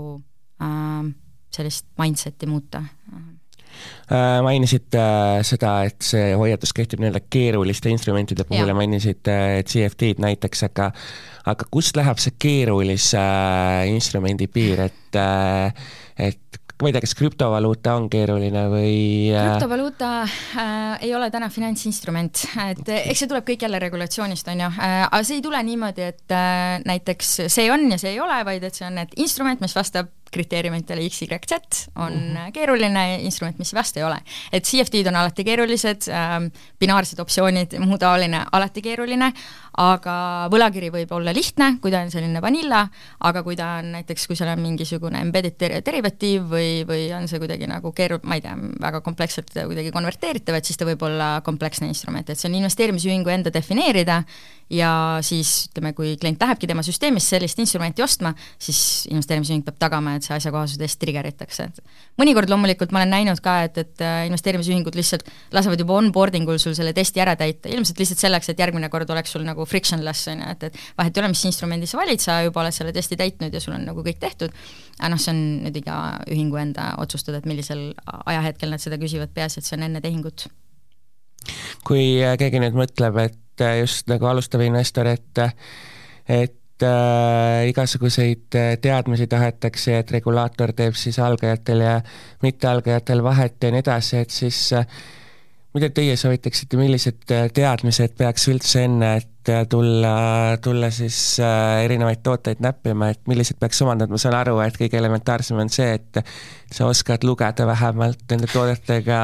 [0.62, 1.11] äh,
[1.55, 2.83] sellist mindset'i muuta.
[4.11, 5.03] Äh, mainisite
[5.46, 10.90] seda, et see hoiatus kehtib nii-öelda keeruliste instrumentide puhul ja, ja mainisite CFD-d näiteks, aga
[11.51, 13.23] aga kust läheb see keerulise
[13.90, 15.20] instrumendi piir, et
[16.20, 18.95] et ma ei tea, kas krüptovaluuta on keeruline või
[19.33, 24.64] äh, krüptovaluuta äh, ei ole täna finantsinstrument, et eks see tuleb kõik jälle regulatsioonist, on
[24.64, 24.71] ju.
[24.77, 28.40] Äh,, aga see ei tule niimoodi, et äh, näiteks see on ja see ei ole,
[28.49, 32.53] vaid et see on, et instrument, mis vastab kriteeriumitele X, Y, Z on mm -hmm.
[32.53, 34.19] keeruline instrument, mis vast ei ole.
[34.53, 39.33] et CFD-d on alati keerulised äh,, binaarsed optsioonid, muu taoline, alati keeruline,
[39.77, 42.88] aga võlakiri võib olla lihtne, kui ta on selline vanilla,
[43.21, 47.38] aga kui ta on näiteks, kui seal on mingisugune embedded derivatiiv või, või on see
[47.38, 51.40] kuidagi nagu keeru-, ma ei tea, väga kompleksselt kuidagi konverteeritav, et siis ta võib olla
[51.45, 54.25] kompleksne instrument, et see on investeerimisühingu enda defineerida
[54.71, 54.93] ja
[55.27, 60.26] siis ütleme, kui klient lähebki tema süsteemist sellist instrumenti ostma, siis investeerimisühing peab tagama, et
[60.26, 61.80] see asjakohasustest trigger itakse, et
[62.20, 66.61] mõnikord loomulikult ma olen näinud ka, et, et äh, investeerimisühingud lihtsalt lasevad juba onboarding ul
[66.62, 70.28] sul selle testi ära täita, ilmselt lihtsalt selleks, et järgmine kord oleks sul nagu frictionless,
[70.33, 72.94] on ju, et, et vahet ei ole, mis instrumendi sa valid, sa juba oled selle
[72.96, 74.54] testi täitnud ja sul on nagu kõik tehtud,
[75.00, 79.33] aga noh, see on nüüd iga ühingu enda otsustada, et millisel ajahetkel nad seda küsivad,
[79.35, 80.46] peaasi, et see on enne tehingut.
[81.88, 85.46] Kui äh, keegi nüüd mõtleb, et äh, just nagu alustav investor, et
[86.30, 91.97] et äh, igasuguseid äh, teadmisi tahetakse, et regulaator teeb siis algajatel ja
[92.43, 94.87] mittealgajatel vahet ja nii edasi, et siis äh,
[95.75, 100.14] mida teie soovitaksite, millised teadmised peaks üldse enne, et tulla,
[100.62, 105.62] tulla siis erinevaid tooteid näppima, et millised peaks omandama, ma saan aru, et kõige elementaarsem
[105.62, 106.25] on see, et
[106.75, 109.21] sa oskad lugeda vähemalt nende toodetega,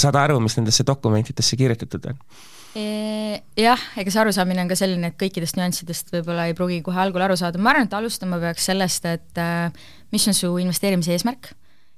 [0.00, 2.20] saada aru, mis nendesse dokumentidesse kirjutatud on
[2.76, 7.24] jah, ega see arusaamine on ka selline, et kõikidest nüanssidest võib-olla ei pruugi kohe algul
[7.24, 11.50] aru saada, ma arvan, et alustama peaks sellest, et äh, mis on su investeerimise eesmärk,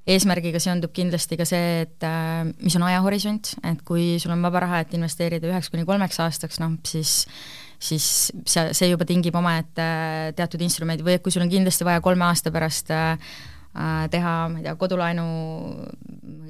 [0.09, 4.65] eesmärgiga seondub kindlasti ka see, et äh, mis on ajahorisont, et kui sul on vaba
[4.67, 7.21] raha, et investeerida üheks kuni kolmeks aastaks, noh siis
[7.79, 8.07] siis
[8.43, 9.85] see, see juba tingib omaette
[10.35, 13.58] teatud instrumendid või et kui sul on kindlasti vaja kolme aasta pärast äh, Äh,
[14.13, 15.27] teha, ma ei tea, kodulaenu,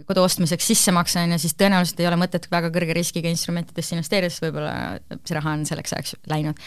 [0.08, 4.32] kodu ostmiseks sissemakse, on ju, siis tõenäoliselt ei ole mõtet väga kõrge riskiga instrumentidesse investeerida,
[4.32, 4.72] sest võib-olla
[5.18, 6.62] see raha on selleks ajaks läinud.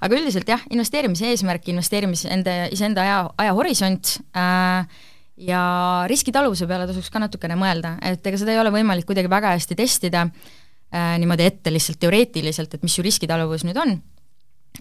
[0.00, 5.04] aga üldiselt jah, investeerimise eesmärk, investeerimise, enda, iseenda aja, ajahorisont äh,
[5.36, 5.62] ja
[6.08, 9.76] riskitaluvuse peale tasuks ka natukene mõelda, et ega seda ei ole võimalik kuidagi väga hästi
[9.76, 13.98] testida äh, niimoodi ette lihtsalt teoreetiliselt, et mis su riskitaluvus nüüd on,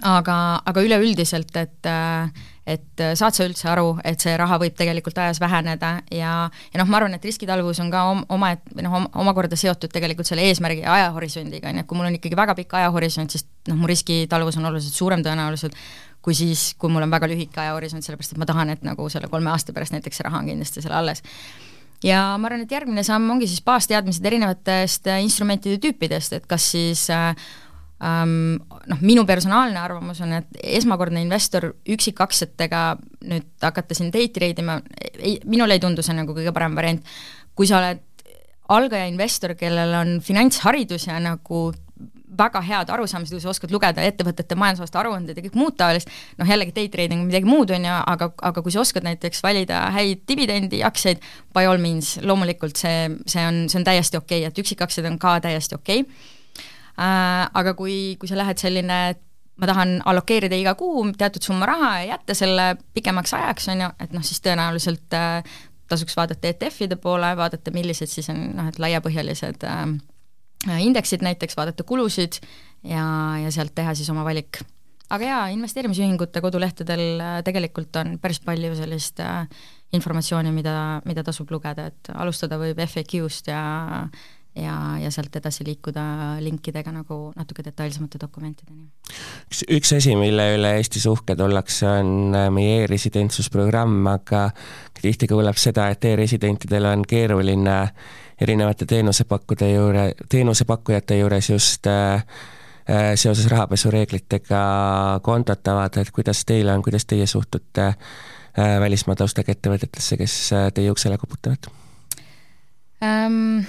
[0.02, 1.90] aga, aga üleüldiselt, et
[2.66, 6.88] et saad sa üldse aru, et see raha võib tegelikult ajas väheneda ja, ja noh,
[6.90, 10.96] ma arvan, et riskitaluvus on ka om, oma, noh, omakorda seotud tegelikult selle eesmärgi ja
[10.96, 14.58] ajahorisondiga, on ju, et kui mul on ikkagi väga pikk ajahorisont, siis noh, mu riskitaluvus
[14.58, 15.78] on oluliselt suurem tõenäoliselt,
[16.26, 19.30] kui siis, kui mul on väga lühike ajahorisont, sellepärast et ma tahan, et nagu selle
[19.30, 21.22] kolme aasta pärast näiteks see raha on kindlasti seal alles.
[22.04, 27.06] Ja ma arvan, et järgmine samm ongi siis baasteadmised erinevatest instrumentide tüüpidest, et kas siis
[27.14, 27.38] äh,
[28.00, 28.58] um,.
[28.86, 32.82] Noh, minu personaalne arvamus on, et esmakordne investor üksikaktsiatega
[33.26, 34.76] nüüd hakata siin day trade ima,
[35.18, 37.02] ei, minule ei tundu see nagu kõige parem variant.
[37.56, 38.04] kui sa oled
[38.76, 41.72] algaja investor, kellel on finantsharidus ja nagu
[42.38, 46.50] väga head arusaamised, kui sa oskad lugeda ettevõtete majandusaasta aruandeid ja kõik muud taolist, noh
[46.50, 49.86] jällegi day trading on midagi muud, on ju, aga, aga kui sa oskad näiteks valida
[49.96, 51.24] häid dividendiaktsiaid,
[51.56, 55.20] by all means, loomulikult see, see on, see on täiesti okei okay,, et üksikaktsiad on
[55.22, 56.34] ka täiesti okei okay
[56.98, 59.22] aga kui, kui sa lähed selline, et
[59.62, 63.90] ma tahan allokeerida iga kuu teatud summa raha ja jätta selle pikemaks ajaks, on ju,
[64.04, 65.56] et noh, siis tõenäoliselt äh,
[65.92, 71.86] tasuks vaadata ETF-ide poole, vaadata, millised siis on noh, et laiapõhjalised äh, indeksid näiteks, vaadata
[71.88, 72.40] kulusid
[72.84, 73.06] ja,
[73.44, 74.62] ja sealt teha siis oma valik.
[75.10, 79.46] aga jaa, investeerimisühingute kodulehtedel äh, tegelikult on päris palju sellist äh,
[79.96, 83.62] informatsiooni, mida, mida tasub lugeda, et alustada võib FAQ-st ja
[84.56, 86.04] ja, ja sealt edasi liikuda
[86.44, 88.88] linkidega nagu natuke detailsemate dokumentideni.
[89.50, 94.50] üks, üks asi, mille üle Eestis uhked ollakse, on äh, meie e-residentsusprogramm, aga
[95.02, 97.80] tihti kuuleb seda, et e-residentidel on keeruline
[98.42, 102.26] erinevate teenusepakkude juure, teenusepakkujate juures just äh,
[102.90, 104.62] äh, seoses rahapesureeglitega
[105.24, 110.70] kontot avada, et kuidas teil on, kuidas teie suhtute äh, välismaa taustaga ettevõtetesse, kes äh,
[110.76, 111.72] teie uksele koputavad
[113.04, 113.66] um,?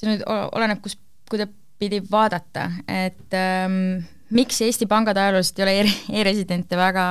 [0.00, 0.96] See nüüd oleneb, kus,
[1.30, 4.00] kuidapidi vaadata, et ähm,
[4.34, 7.06] miks Eesti pangad ajalooliselt ei ole e-residente väga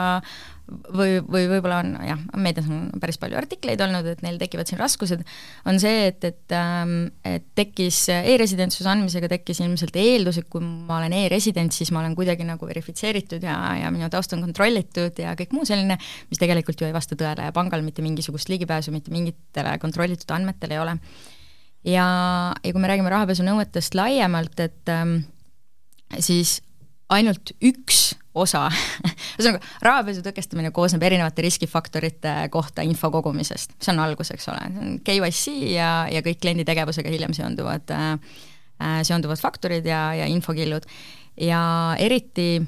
[0.69, 4.79] või, või võib-olla on jah, meedias on päris palju artikleid olnud, et neil tekivad siin
[4.81, 5.23] raskused,
[5.69, 6.93] on see, et, et ähm,
[7.25, 12.15] et tekkis e-residentsuse andmisega tekkis ilmselt eeldus, et kui ma olen e-resident, siis ma olen
[12.17, 16.81] kuidagi nagu verifitseeritud ja, ja minu taust on kontrollitud ja kõik muu selline, mis tegelikult
[16.81, 20.97] ju ei vasta tõele ja pangal mitte mingisugust ligipääsu mitte mingitele kontrollitud andmetele ei ole
[21.85, 22.07] ja,
[22.63, 25.21] ja kui me räägime rahapesunõuetest laiemalt, et ähm,
[26.19, 26.59] siis
[27.09, 28.67] ainult üks osa
[29.39, 35.55] ühesõnaga, rahapesu tõkestamine koosneb erinevate riskifaktorite kohta info kogumisest, see on algus, eks ole, KYC
[35.73, 38.11] ja, ja kõik kliendi tegevusega hiljem seonduvad äh,,
[38.83, 40.85] äh seonduvad faktorid ja, ja infokillud.
[41.39, 41.61] ja
[41.99, 42.59] eriti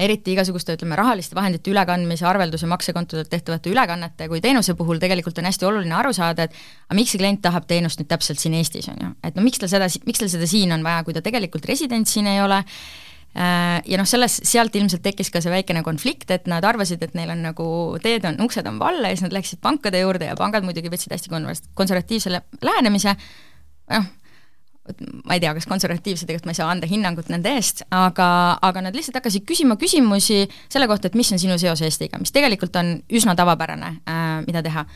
[0.00, 5.48] eriti igasuguste, ütleme, rahaliste vahendite ülekandmise, arvelduse, maksekontodelt tehtavate ülekannete kui teenuse puhul tegelikult on
[5.48, 6.56] hästi oluline aru saada, et
[6.88, 9.12] aga miks see klient tahab teenust nüüd täpselt siin Eestis, on ju.
[9.26, 12.08] et no miks tal seda, miks tal seda siin on vaja, kui ta tegelikult resident
[12.10, 12.60] siin ei ole,
[13.34, 17.16] äh, ja noh, selles, sealt ilmselt tekkis ka see väikene konflikt, et nad arvasid, et
[17.18, 17.66] neil on nagu
[18.02, 21.16] teed on, uksed on valla ja siis nad läksid pankade juurde ja pangad muidugi võtsid
[21.16, 21.34] hästi
[21.78, 22.34] konservatiivse
[22.64, 23.16] lähenemise,
[23.96, 24.10] noh,
[25.24, 28.26] ma ei tea, kas konservatiivsed, tegelikult ma ei saa anda hinnangut nende eest, aga,
[28.66, 32.34] aga nad lihtsalt hakkasid küsima küsimusi selle kohta, et mis on sinu seos Eestiga, mis
[32.34, 34.86] tegelikult on üsna tavapärane äh,, mida teha.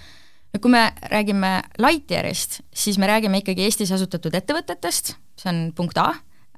[0.60, 6.12] kui me räägime Lightyearist, siis me räägime ikkagi Eestis asutatud ettevõtetest, see on punkt A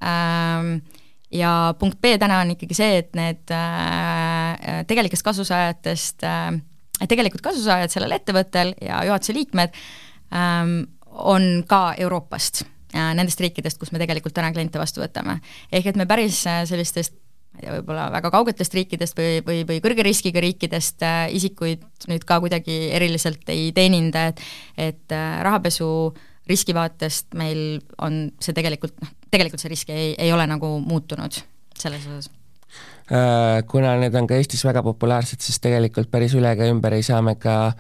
[0.04, 0.78] ähm,,
[1.32, 6.50] ja punkt B täna on ikkagi see, et need äh, tegelikest kasusaajatest äh,,
[7.04, 9.74] tegelikult kasusaajad sellel ettevõttel ja juhatuse liikmed
[10.32, 10.78] ähm,
[11.16, 12.64] on ka Euroopast
[13.16, 15.40] nendest riikidest, kus me tegelikult täna kliente vastu võtame.
[15.72, 17.16] ehk et me päris äh, sellistest
[17.56, 21.84] ma ei tea, võib-olla väga kaugetest riikidest või, või, või kõrge riskiga riikidest äh, isikuid
[22.10, 24.42] nüüd ka kuidagi eriliselt ei teeninda, et
[24.76, 25.88] et äh, rahapesu
[26.46, 31.40] riskivaatest meil on see tegelikult, noh, tegelikult see risk ei, ei ole nagu muutunud
[31.76, 32.30] selles osas
[33.70, 37.20] kuna need on ka Eestis väga populaarsed, siis tegelikult päris üle ega ümber ei saa
[37.22, 37.70] me ka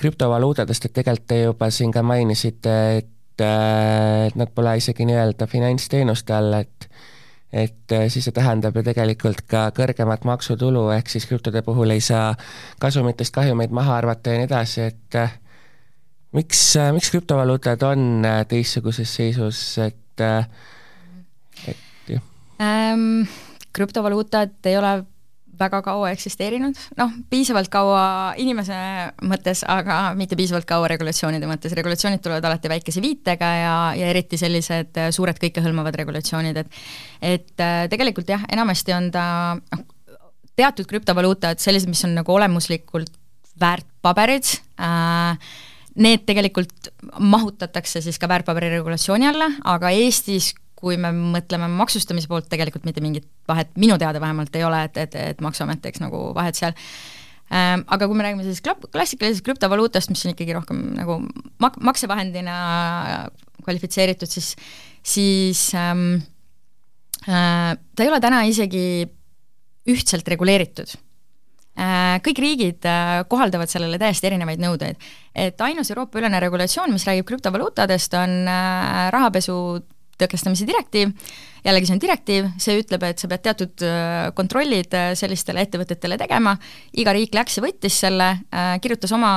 [0.00, 3.12] krüptovaluutadest, et tegelikult te juba siin ka mainisite, et
[3.44, 6.88] et nad pole isegi nii-öelda finantsteenuste all, et
[7.48, 12.34] et siis see tähendab ju tegelikult ka kõrgemat maksutulu, ehk siis krüptode puhul ei saa
[12.80, 15.18] kasumitest kahjumeid maha arvata ja nii edasi, et
[16.36, 16.60] miks,
[16.92, 20.26] miks krüptovaluutad on teistsuguses seisus, et,
[21.72, 22.24] et jah
[22.60, 23.24] ähm,?
[23.72, 24.92] krüptovaluutad ei ole
[25.60, 28.02] väga kaua eksisteerinud, noh, piisavalt kaua
[28.40, 28.76] inimese
[29.28, 34.40] mõttes, aga mitte piisavalt kaua regulatsioonide mõttes, regulatsioonid tulevad alati väikese viitega ja, ja eriti
[34.40, 36.82] sellised äh, suured kõikehõlmavad regulatsioonid, et
[37.22, 39.24] et äh, tegelikult jah, enamasti on ta
[39.58, 39.86] noh,
[40.58, 43.12] teatud krüptovaluutad sellised, mis on nagu olemuslikult
[43.58, 45.50] väärtpaberid äh,,
[45.98, 52.48] need tegelikult mahutatakse siis ka väärtpaberi regulatsiooni alla, aga Eestis kui me mõtleme maksustamise poolt,
[52.52, 56.28] tegelikult mitte mingit vahet minu teada vähemalt ei ole, et, et, et Maksuamet teeks nagu
[56.36, 56.74] vahet seal
[57.50, 57.84] ähm,.
[57.86, 61.20] Aga kui me räägime sellisest klassikalisest krüptovaluutast, mis on ikkagi rohkem nagu
[61.64, 62.56] mak-, maksevahendina
[63.64, 64.54] kvalifitseeritud, siis,
[65.02, 66.22] siis ähm,
[67.26, 69.08] äh, ta ei ole täna isegi
[69.88, 70.94] ühtselt reguleeritud
[71.78, 74.98] äh, kõik riigid äh, kohaldavad sellele täiesti erinevaid nõudeid.
[75.34, 79.58] et ainus Euroopa-ülene regulatsioon, mis räägib krüptovaluutadest, on äh, rahapesu
[80.20, 81.14] tõkestamise direktiiv,
[81.64, 86.18] jällegi see on direktiiv, see ütleb, et sa pead teatud äh, kontrollid äh, sellistele ettevõtetele
[86.20, 86.54] tegema,
[86.98, 89.30] iga riik läks ja võttis selle, äh, kirjutas oma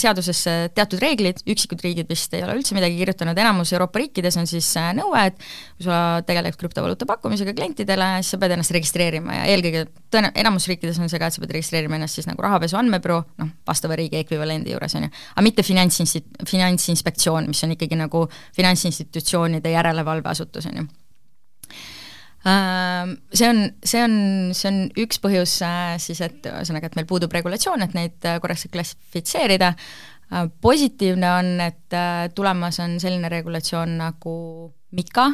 [0.00, 4.48] seadusesse teatud reeglid, üksikud riigid vist ei ole üldse midagi kirjutanud, enamus Euroopa riikides on
[4.48, 5.36] siis nõue, et
[5.76, 10.68] kui sa tegeled krüptovaluuta pakkumisega klientidele, siis sa pead ennast registreerima ja eelkõige tõenä-, enamus
[10.70, 13.98] riikides on see ka, et sa pead registreerima ennast siis nagu rahapesu andmebüroo, noh, vastava
[14.00, 20.70] riigi ekvivalendi juures, on ju, aga mitte finantsinsti-, finantsinspektsioon, mis on ikkagi nagu finantsinstitutsioonide järelevalveasutus,
[20.72, 20.88] on ju
[22.44, 24.14] see on, see on,
[24.56, 28.38] see on üks põhjus äh, siis, et ühesõnaga, et meil puudub regulatsioon, et neid äh,
[28.40, 29.74] korrektselt klassifitseerida,
[30.62, 31.94] positiivne on, et
[32.38, 34.34] tulemas on selline regulatsioon nagu
[34.94, 35.24] MiCA,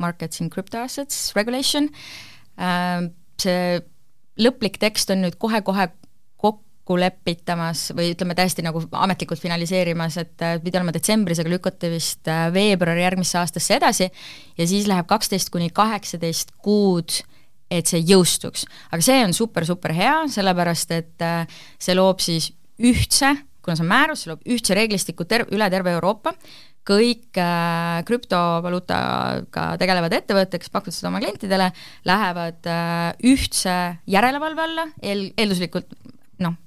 [0.00, 1.90] Markets in Crypto Assets Regulation,
[3.44, 3.82] see
[4.40, 5.90] lõplik tekst on nüüd kohe-kohe
[6.82, 12.26] kokku lepitamas või ütleme, täiesti nagu ametlikult finaliseerimas, et pidi olema detsembris, aga lükati vist
[12.26, 14.08] veebruari järgmisse aastasse edasi
[14.58, 17.22] ja siis läheb kaksteist kuni kaheksateist kuud
[17.72, 18.66] et see jõustuks.
[18.90, 21.24] aga see on super-super hea, sellepärast et
[21.78, 22.50] see loob siis
[22.82, 23.30] ühtse,
[23.62, 26.34] kuna see on määrus, see loob ühtse reeglistiku ter-, üle terve Euroopa,
[26.82, 31.70] kõik äh, krüptovaluutaga tegelevad ettevõtted, kes pakuvad seda oma klientidele,
[32.10, 33.76] lähevad äh, ühtse
[34.10, 35.94] järelevalve alla, eel, eelduslikult
[36.42, 36.58] noh,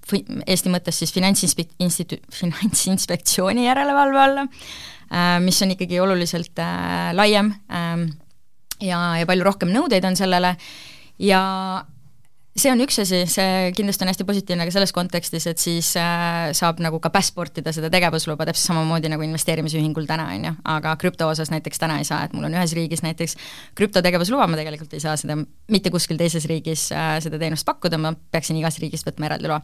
[0.46, 7.54] Eesti mõttes siis Finantsinspek-, institu-, Finantsinspektsiooni järelevalve alla äh,, mis on ikkagi oluliselt äh, laiem
[7.70, 8.06] äh,
[8.82, 10.56] ja, ja palju rohkem nõudeid on sellele.
[11.22, 11.42] Ja
[12.56, 16.54] see on üks asi, see kindlasti on hästi positiivne ka selles kontekstis, et siis äh,
[16.56, 20.96] saab nagu ka passport ida seda tegevusluba täpselt samamoodi nagu investeerimisühingul täna, on ju, aga
[21.02, 23.36] krüpto osas näiteks täna ei saa, et mul on ühes riigis näiteks
[23.76, 28.16] krüptotegevusluba, ma tegelikult ei saa seda mitte kuskil teises riigis äh, seda teenust pakkuda, ma
[28.16, 29.60] peaksin igast riigist võtma eraldi loa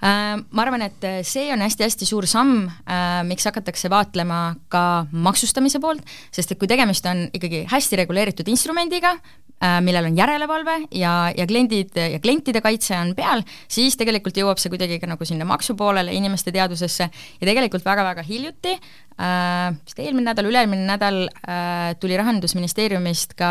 [0.00, 6.06] ma arvan, et see on hästi-hästi suur samm, äh, miks hakatakse vaatlema ka maksustamise poolt,
[6.30, 9.16] sest et kui tegemist on ikkagi hästi reguleeritud instrumendiga,
[9.58, 14.60] Äh, millel on järelevalve ja, ja kliendid ja klientide kaitse on peal, siis tegelikult jõuab
[14.62, 17.08] see kuidagi ka nagu sinna maksupoolele, inimeste teadvusesse.
[17.40, 23.50] Ja tegelikult väga-väga hiljuti äh,, vist eelmine nädal, üle-eelmine nädal äh, tuli Rahandusministeeriumist ka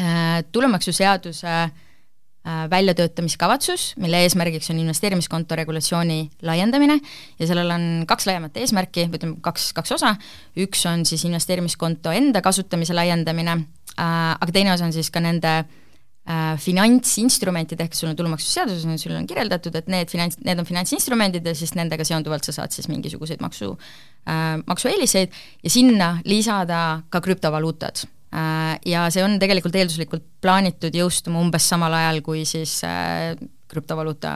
[0.00, 1.76] äh, tulumaksuseaduse äh,
[2.70, 7.00] väljatöötamiskavatsus, mille eesmärgiks on investeerimiskonto regulatsiooni laiendamine.
[7.38, 10.14] Ja sellel on kaks laiemat eesmärki, ütleme, kaks, kaks osa,
[10.56, 13.58] üks on siis investeerimiskonto enda kasutamise laiendamine
[13.98, 18.98] Äh, aga teine osa on siis ka nende äh, finantsinstrumentid, ehk sul on tulumaksuseaduses on,
[19.00, 22.74] sul on kirjeldatud, et need finants, need on finantsinstrumendid ja siis nendega seonduvalt sa saad
[22.74, 25.34] siis mingisuguseid maksu äh,, maksueeliseid.
[25.64, 28.04] Ja sinna lisada ka krüptovaluutad.
[28.06, 28.17] äh,.
[28.28, 33.32] Ja see on tegelikult eelduslikult plaanitud jõustuma umbes samal ajal, kui siis äh,
[33.72, 34.32] krüptovaluuta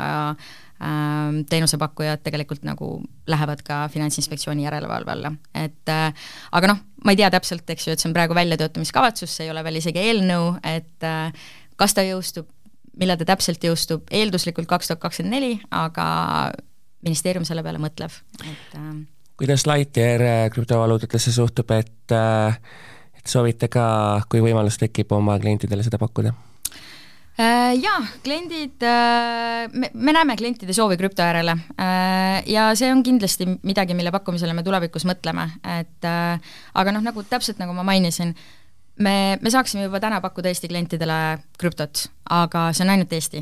[0.82, 2.86] Ähm, teenusepakkujad tegelikult nagu
[3.30, 6.24] lähevad ka Finantsinspektsiooni järelevalve alla, et äh,
[6.58, 9.52] aga noh, ma ei tea täpselt, eks ju, et see on praegu väljatöötamiskavatsus, see ei
[9.52, 11.46] ole veel isegi eelnõu, et äh,
[11.78, 12.48] kas ta jõustub,
[12.98, 16.06] millal ta täpselt jõustub, eelduslikult kaks tuhat kakskümmend neli, aga
[17.06, 18.90] ministeerium selle peale mõtleb, et äh,
[19.38, 22.18] kuidas Lightyear krüptovaluutadesse suhtub, et
[23.22, 23.84] et soovite ka,
[24.28, 26.34] kui võimalus tekib, oma klientidele seda pakkuda?
[27.40, 33.00] Äh, jaa, kliendid, äh, me, me näeme klientide soovi krüpto järele äh, ja see on
[33.06, 35.46] kindlasti midagi, mille pakkumisele me tulevikus mõtleme,
[35.78, 38.34] et aga noh, nagu täpselt nagu ma mainisin,
[39.00, 41.18] me, me saaksime juba täna pakkuda Eesti klientidele
[41.58, 43.40] krüptot, aga see on ainult Eesti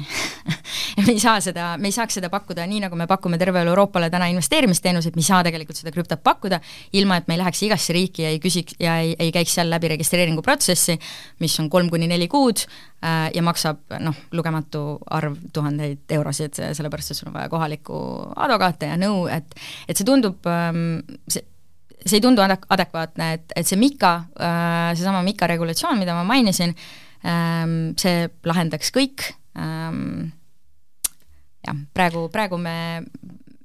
[1.06, 4.10] me ei saa seda, me ei saaks seda pakkuda nii, nagu me pakume tervele Euroopale
[4.12, 6.60] täna investeerimisteenuseid, me ei saa tegelikult seda krüptot pakkuda,
[6.98, 9.70] ilma et me ei läheks igasse riiki ja ei küsiks ja ei, ei käiks seal
[9.72, 10.98] läbi registreeringu protsessi,
[11.42, 17.14] mis on kolm kuni neli kuud äh, ja maksab noh, lugematu arv tuhandeid eurosid, sellepärast
[17.14, 18.00] et sul on vaja kohalikku
[18.36, 21.42] advokaate ja nõu, et et see tundub ähm,, see
[22.06, 26.24] see ei tundu adek-, adekvaatne, et, et see MiCA, äh, seesama MiCA regulatsioon, mida ma
[26.28, 26.74] mainisin,
[27.26, 30.30] ähm, see lahendaks kõik, ähm,
[31.66, 32.76] jah, praegu, praegu me,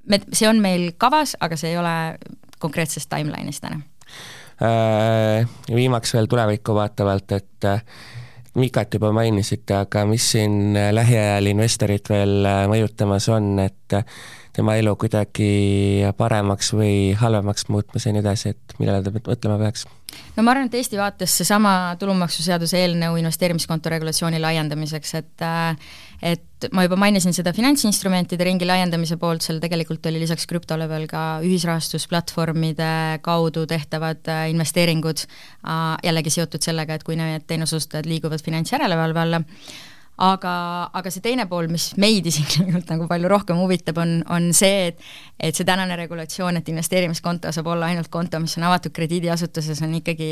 [0.10, 1.96] me, see on meil kavas, aga see ei ole
[2.60, 3.82] konkreetses timeline'is täna
[4.64, 5.48] äh,.
[5.72, 7.72] Viimaks veel tulevikku vaatavalt, et
[8.56, 13.96] Mikat juba mainisite, aga mis siin lähiajal investorit veel mõjutamas on, et
[14.56, 15.52] tema elu kuidagi
[16.18, 19.86] paremaks või halvemaks muutmas ja nii edasi, et millele ta mõtlema peaks?
[20.36, 25.90] no ma arvan, et Eesti vaates seesama tulumaksuseaduse eelnõu investeerimiskonto regulatsiooni laiendamiseks, et äh,
[26.26, 31.08] et ma juba mainisin seda finantsinstrumentide ringi laiendamise poolt, seal tegelikult oli lisaks krüptole veel
[31.12, 32.92] ka ühisrahastusplatvormide
[33.26, 39.44] kaudu tehtavad äh, investeeringud, äh, jällegi seotud sellega, et kui need teenuseosutajad liiguvad finantsjärelevalve alla,
[40.22, 40.54] aga,
[40.96, 45.06] aga see teine pool, mis meid isiklikult nagu palju rohkem huvitab, on, on see, et
[45.36, 49.98] et see tänane regulatsioon, et investeerimiskonto saab olla ainult konto, mis on avatud krediidiasutuses, on
[50.00, 50.32] ikkagi,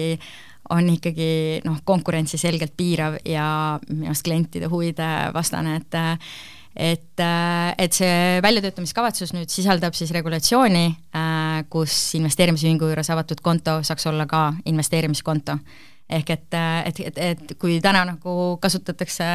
[0.72, 1.30] on ikkagi
[1.68, 3.46] noh, konkurentsi selgelt piirav ja
[3.90, 6.00] minu arust klientide huvide vastane, et
[6.74, 7.22] et,
[7.78, 10.88] et see väljatöötamiskavatsus nüüd sisaldab siis regulatsiooni,
[11.70, 15.60] kus investeerimisühingu juures avatud konto saaks olla ka investeerimiskonto
[16.10, 19.30] ehk et, et, et, et kui täna nagu kasutatakse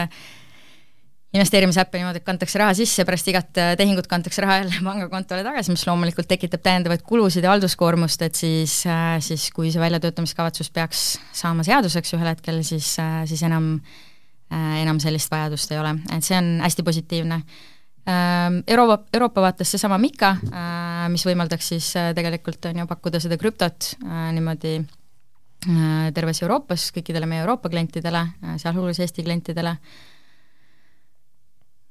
[1.35, 5.85] investeerimisäppe niimoodi, et kantakse raha sisse, pärast igat tehingut kantakse raha jälle pangakontole tagasi, mis
[5.89, 8.81] loomulikult tekitab täiendavaid kulusid ja halduskoormust, et siis,
[9.25, 12.95] siis kui see väljatöötamiskavatsus peaks saama seaduseks ühel hetkel, siis,
[13.29, 13.75] siis enam,
[14.51, 17.43] enam sellist vajadust ei ole, et see on hästi positiivne.
[18.09, 20.31] Euroopa, Euroopa vaates seesama MiCA,
[21.13, 23.91] mis võimaldaks siis tegelikult on ju pakkuda seda krüptot
[24.33, 24.98] niimoodi Äh,
[26.15, 29.77] terves Euroopas kõikidele meie Euroopa klientidele, äh, sealhulgas Eesti klientidele.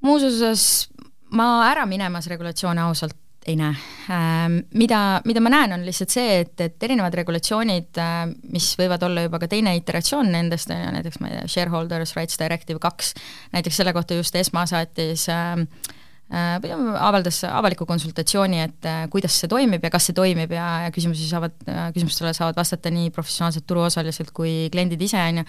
[0.02, 0.90] muus osas
[1.32, 3.76] ma ära minemas regulatsioone ausalt ei näe.
[4.12, 8.16] Ähm, mida, mida ma näen, on lihtsalt see, et, et erinevad regulatsioonid, äh,
[8.52, 12.80] mis võivad olla juba ka teine iteratsioon nendest, näiteks ma ei tea, Shareholders Rights Directive
[12.84, 13.14] kaks,
[13.56, 15.97] näiteks selle kohta just ESMA saatis äh, äh,
[16.28, 21.28] avaldas avaliku konsultatsiooni, et äh, kuidas see toimib ja kas see toimib ja, ja küsimusi
[21.30, 21.56] saavad,
[21.96, 25.48] küsimustele saavad vastata nii professionaalsed turuosalised kui kliendid ise, on ju.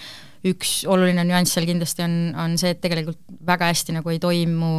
[0.53, 4.73] üks oluline nüanss seal kindlasti on, on see, et tegelikult väga hästi nagu ei toimu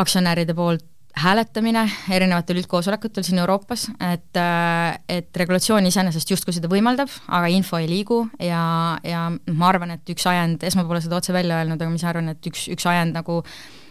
[0.00, 7.12] aktsionäride poolt hääletamine erinevatel üldkoosolekutel siin Euroopas, et, äh, et regulatsioon iseenesest justkui seda võimaldab,
[7.28, 8.64] aga info ei liigu ja,
[9.04, 12.08] ja ma arvan, et üks ajend, Esma pole seda otse välja öelnud, aga ma ise
[12.10, 13.83] arvan, et üks, üks ajend nagu äh,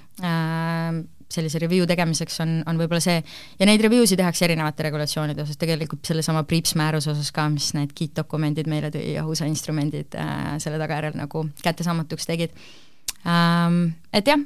[1.34, 3.18] sellise review tegemiseks on, on võib-olla see,
[3.60, 7.72] ja neid review si tehakse erinevate regulatsioonide osas, tegelikult sellesama PRIIPS määruse osas ka, mis
[7.78, 12.54] need KIIT-dokumendid meile tõi ja USA instrumendid äh, selle tagajärjel nagu kättesaamatuks tegid.
[13.24, 13.80] Ähm,
[14.12, 14.42] et jah,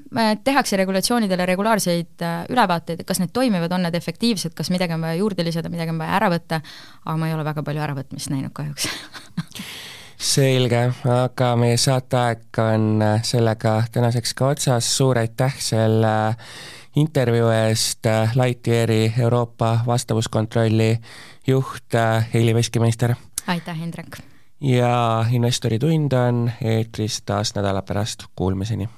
[0.45, 5.19] tehakse regulatsioonidele regulaarseid äh, ülevaateid, kas need toimivad, on need efektiivsed, kas midagi on vaja
[5.19, 6.61] juurde lisada, midagi on vaja ära võtta,
[7.03, 8.89] aga ma ei ole väga palju äravõtmist näinud kahjuks
[10.17, 10.81] selge,
[11.13, 16.35] aga meie saateaeg on äh, sellega tänaseks ka otsas, suur aitäh selle
[16.97, 20.97] intervjuu eest, Lightyeari Euroopa vastavuskontrolli
[21.47, 21.99] juht
[22.33, 23.15] Heili Veskimeister!
[23.47, 24.17] aitäh, Indrek!
[24.61, 28.89] ja Investori tund on eetris taas nädala pärast, kuulmiseni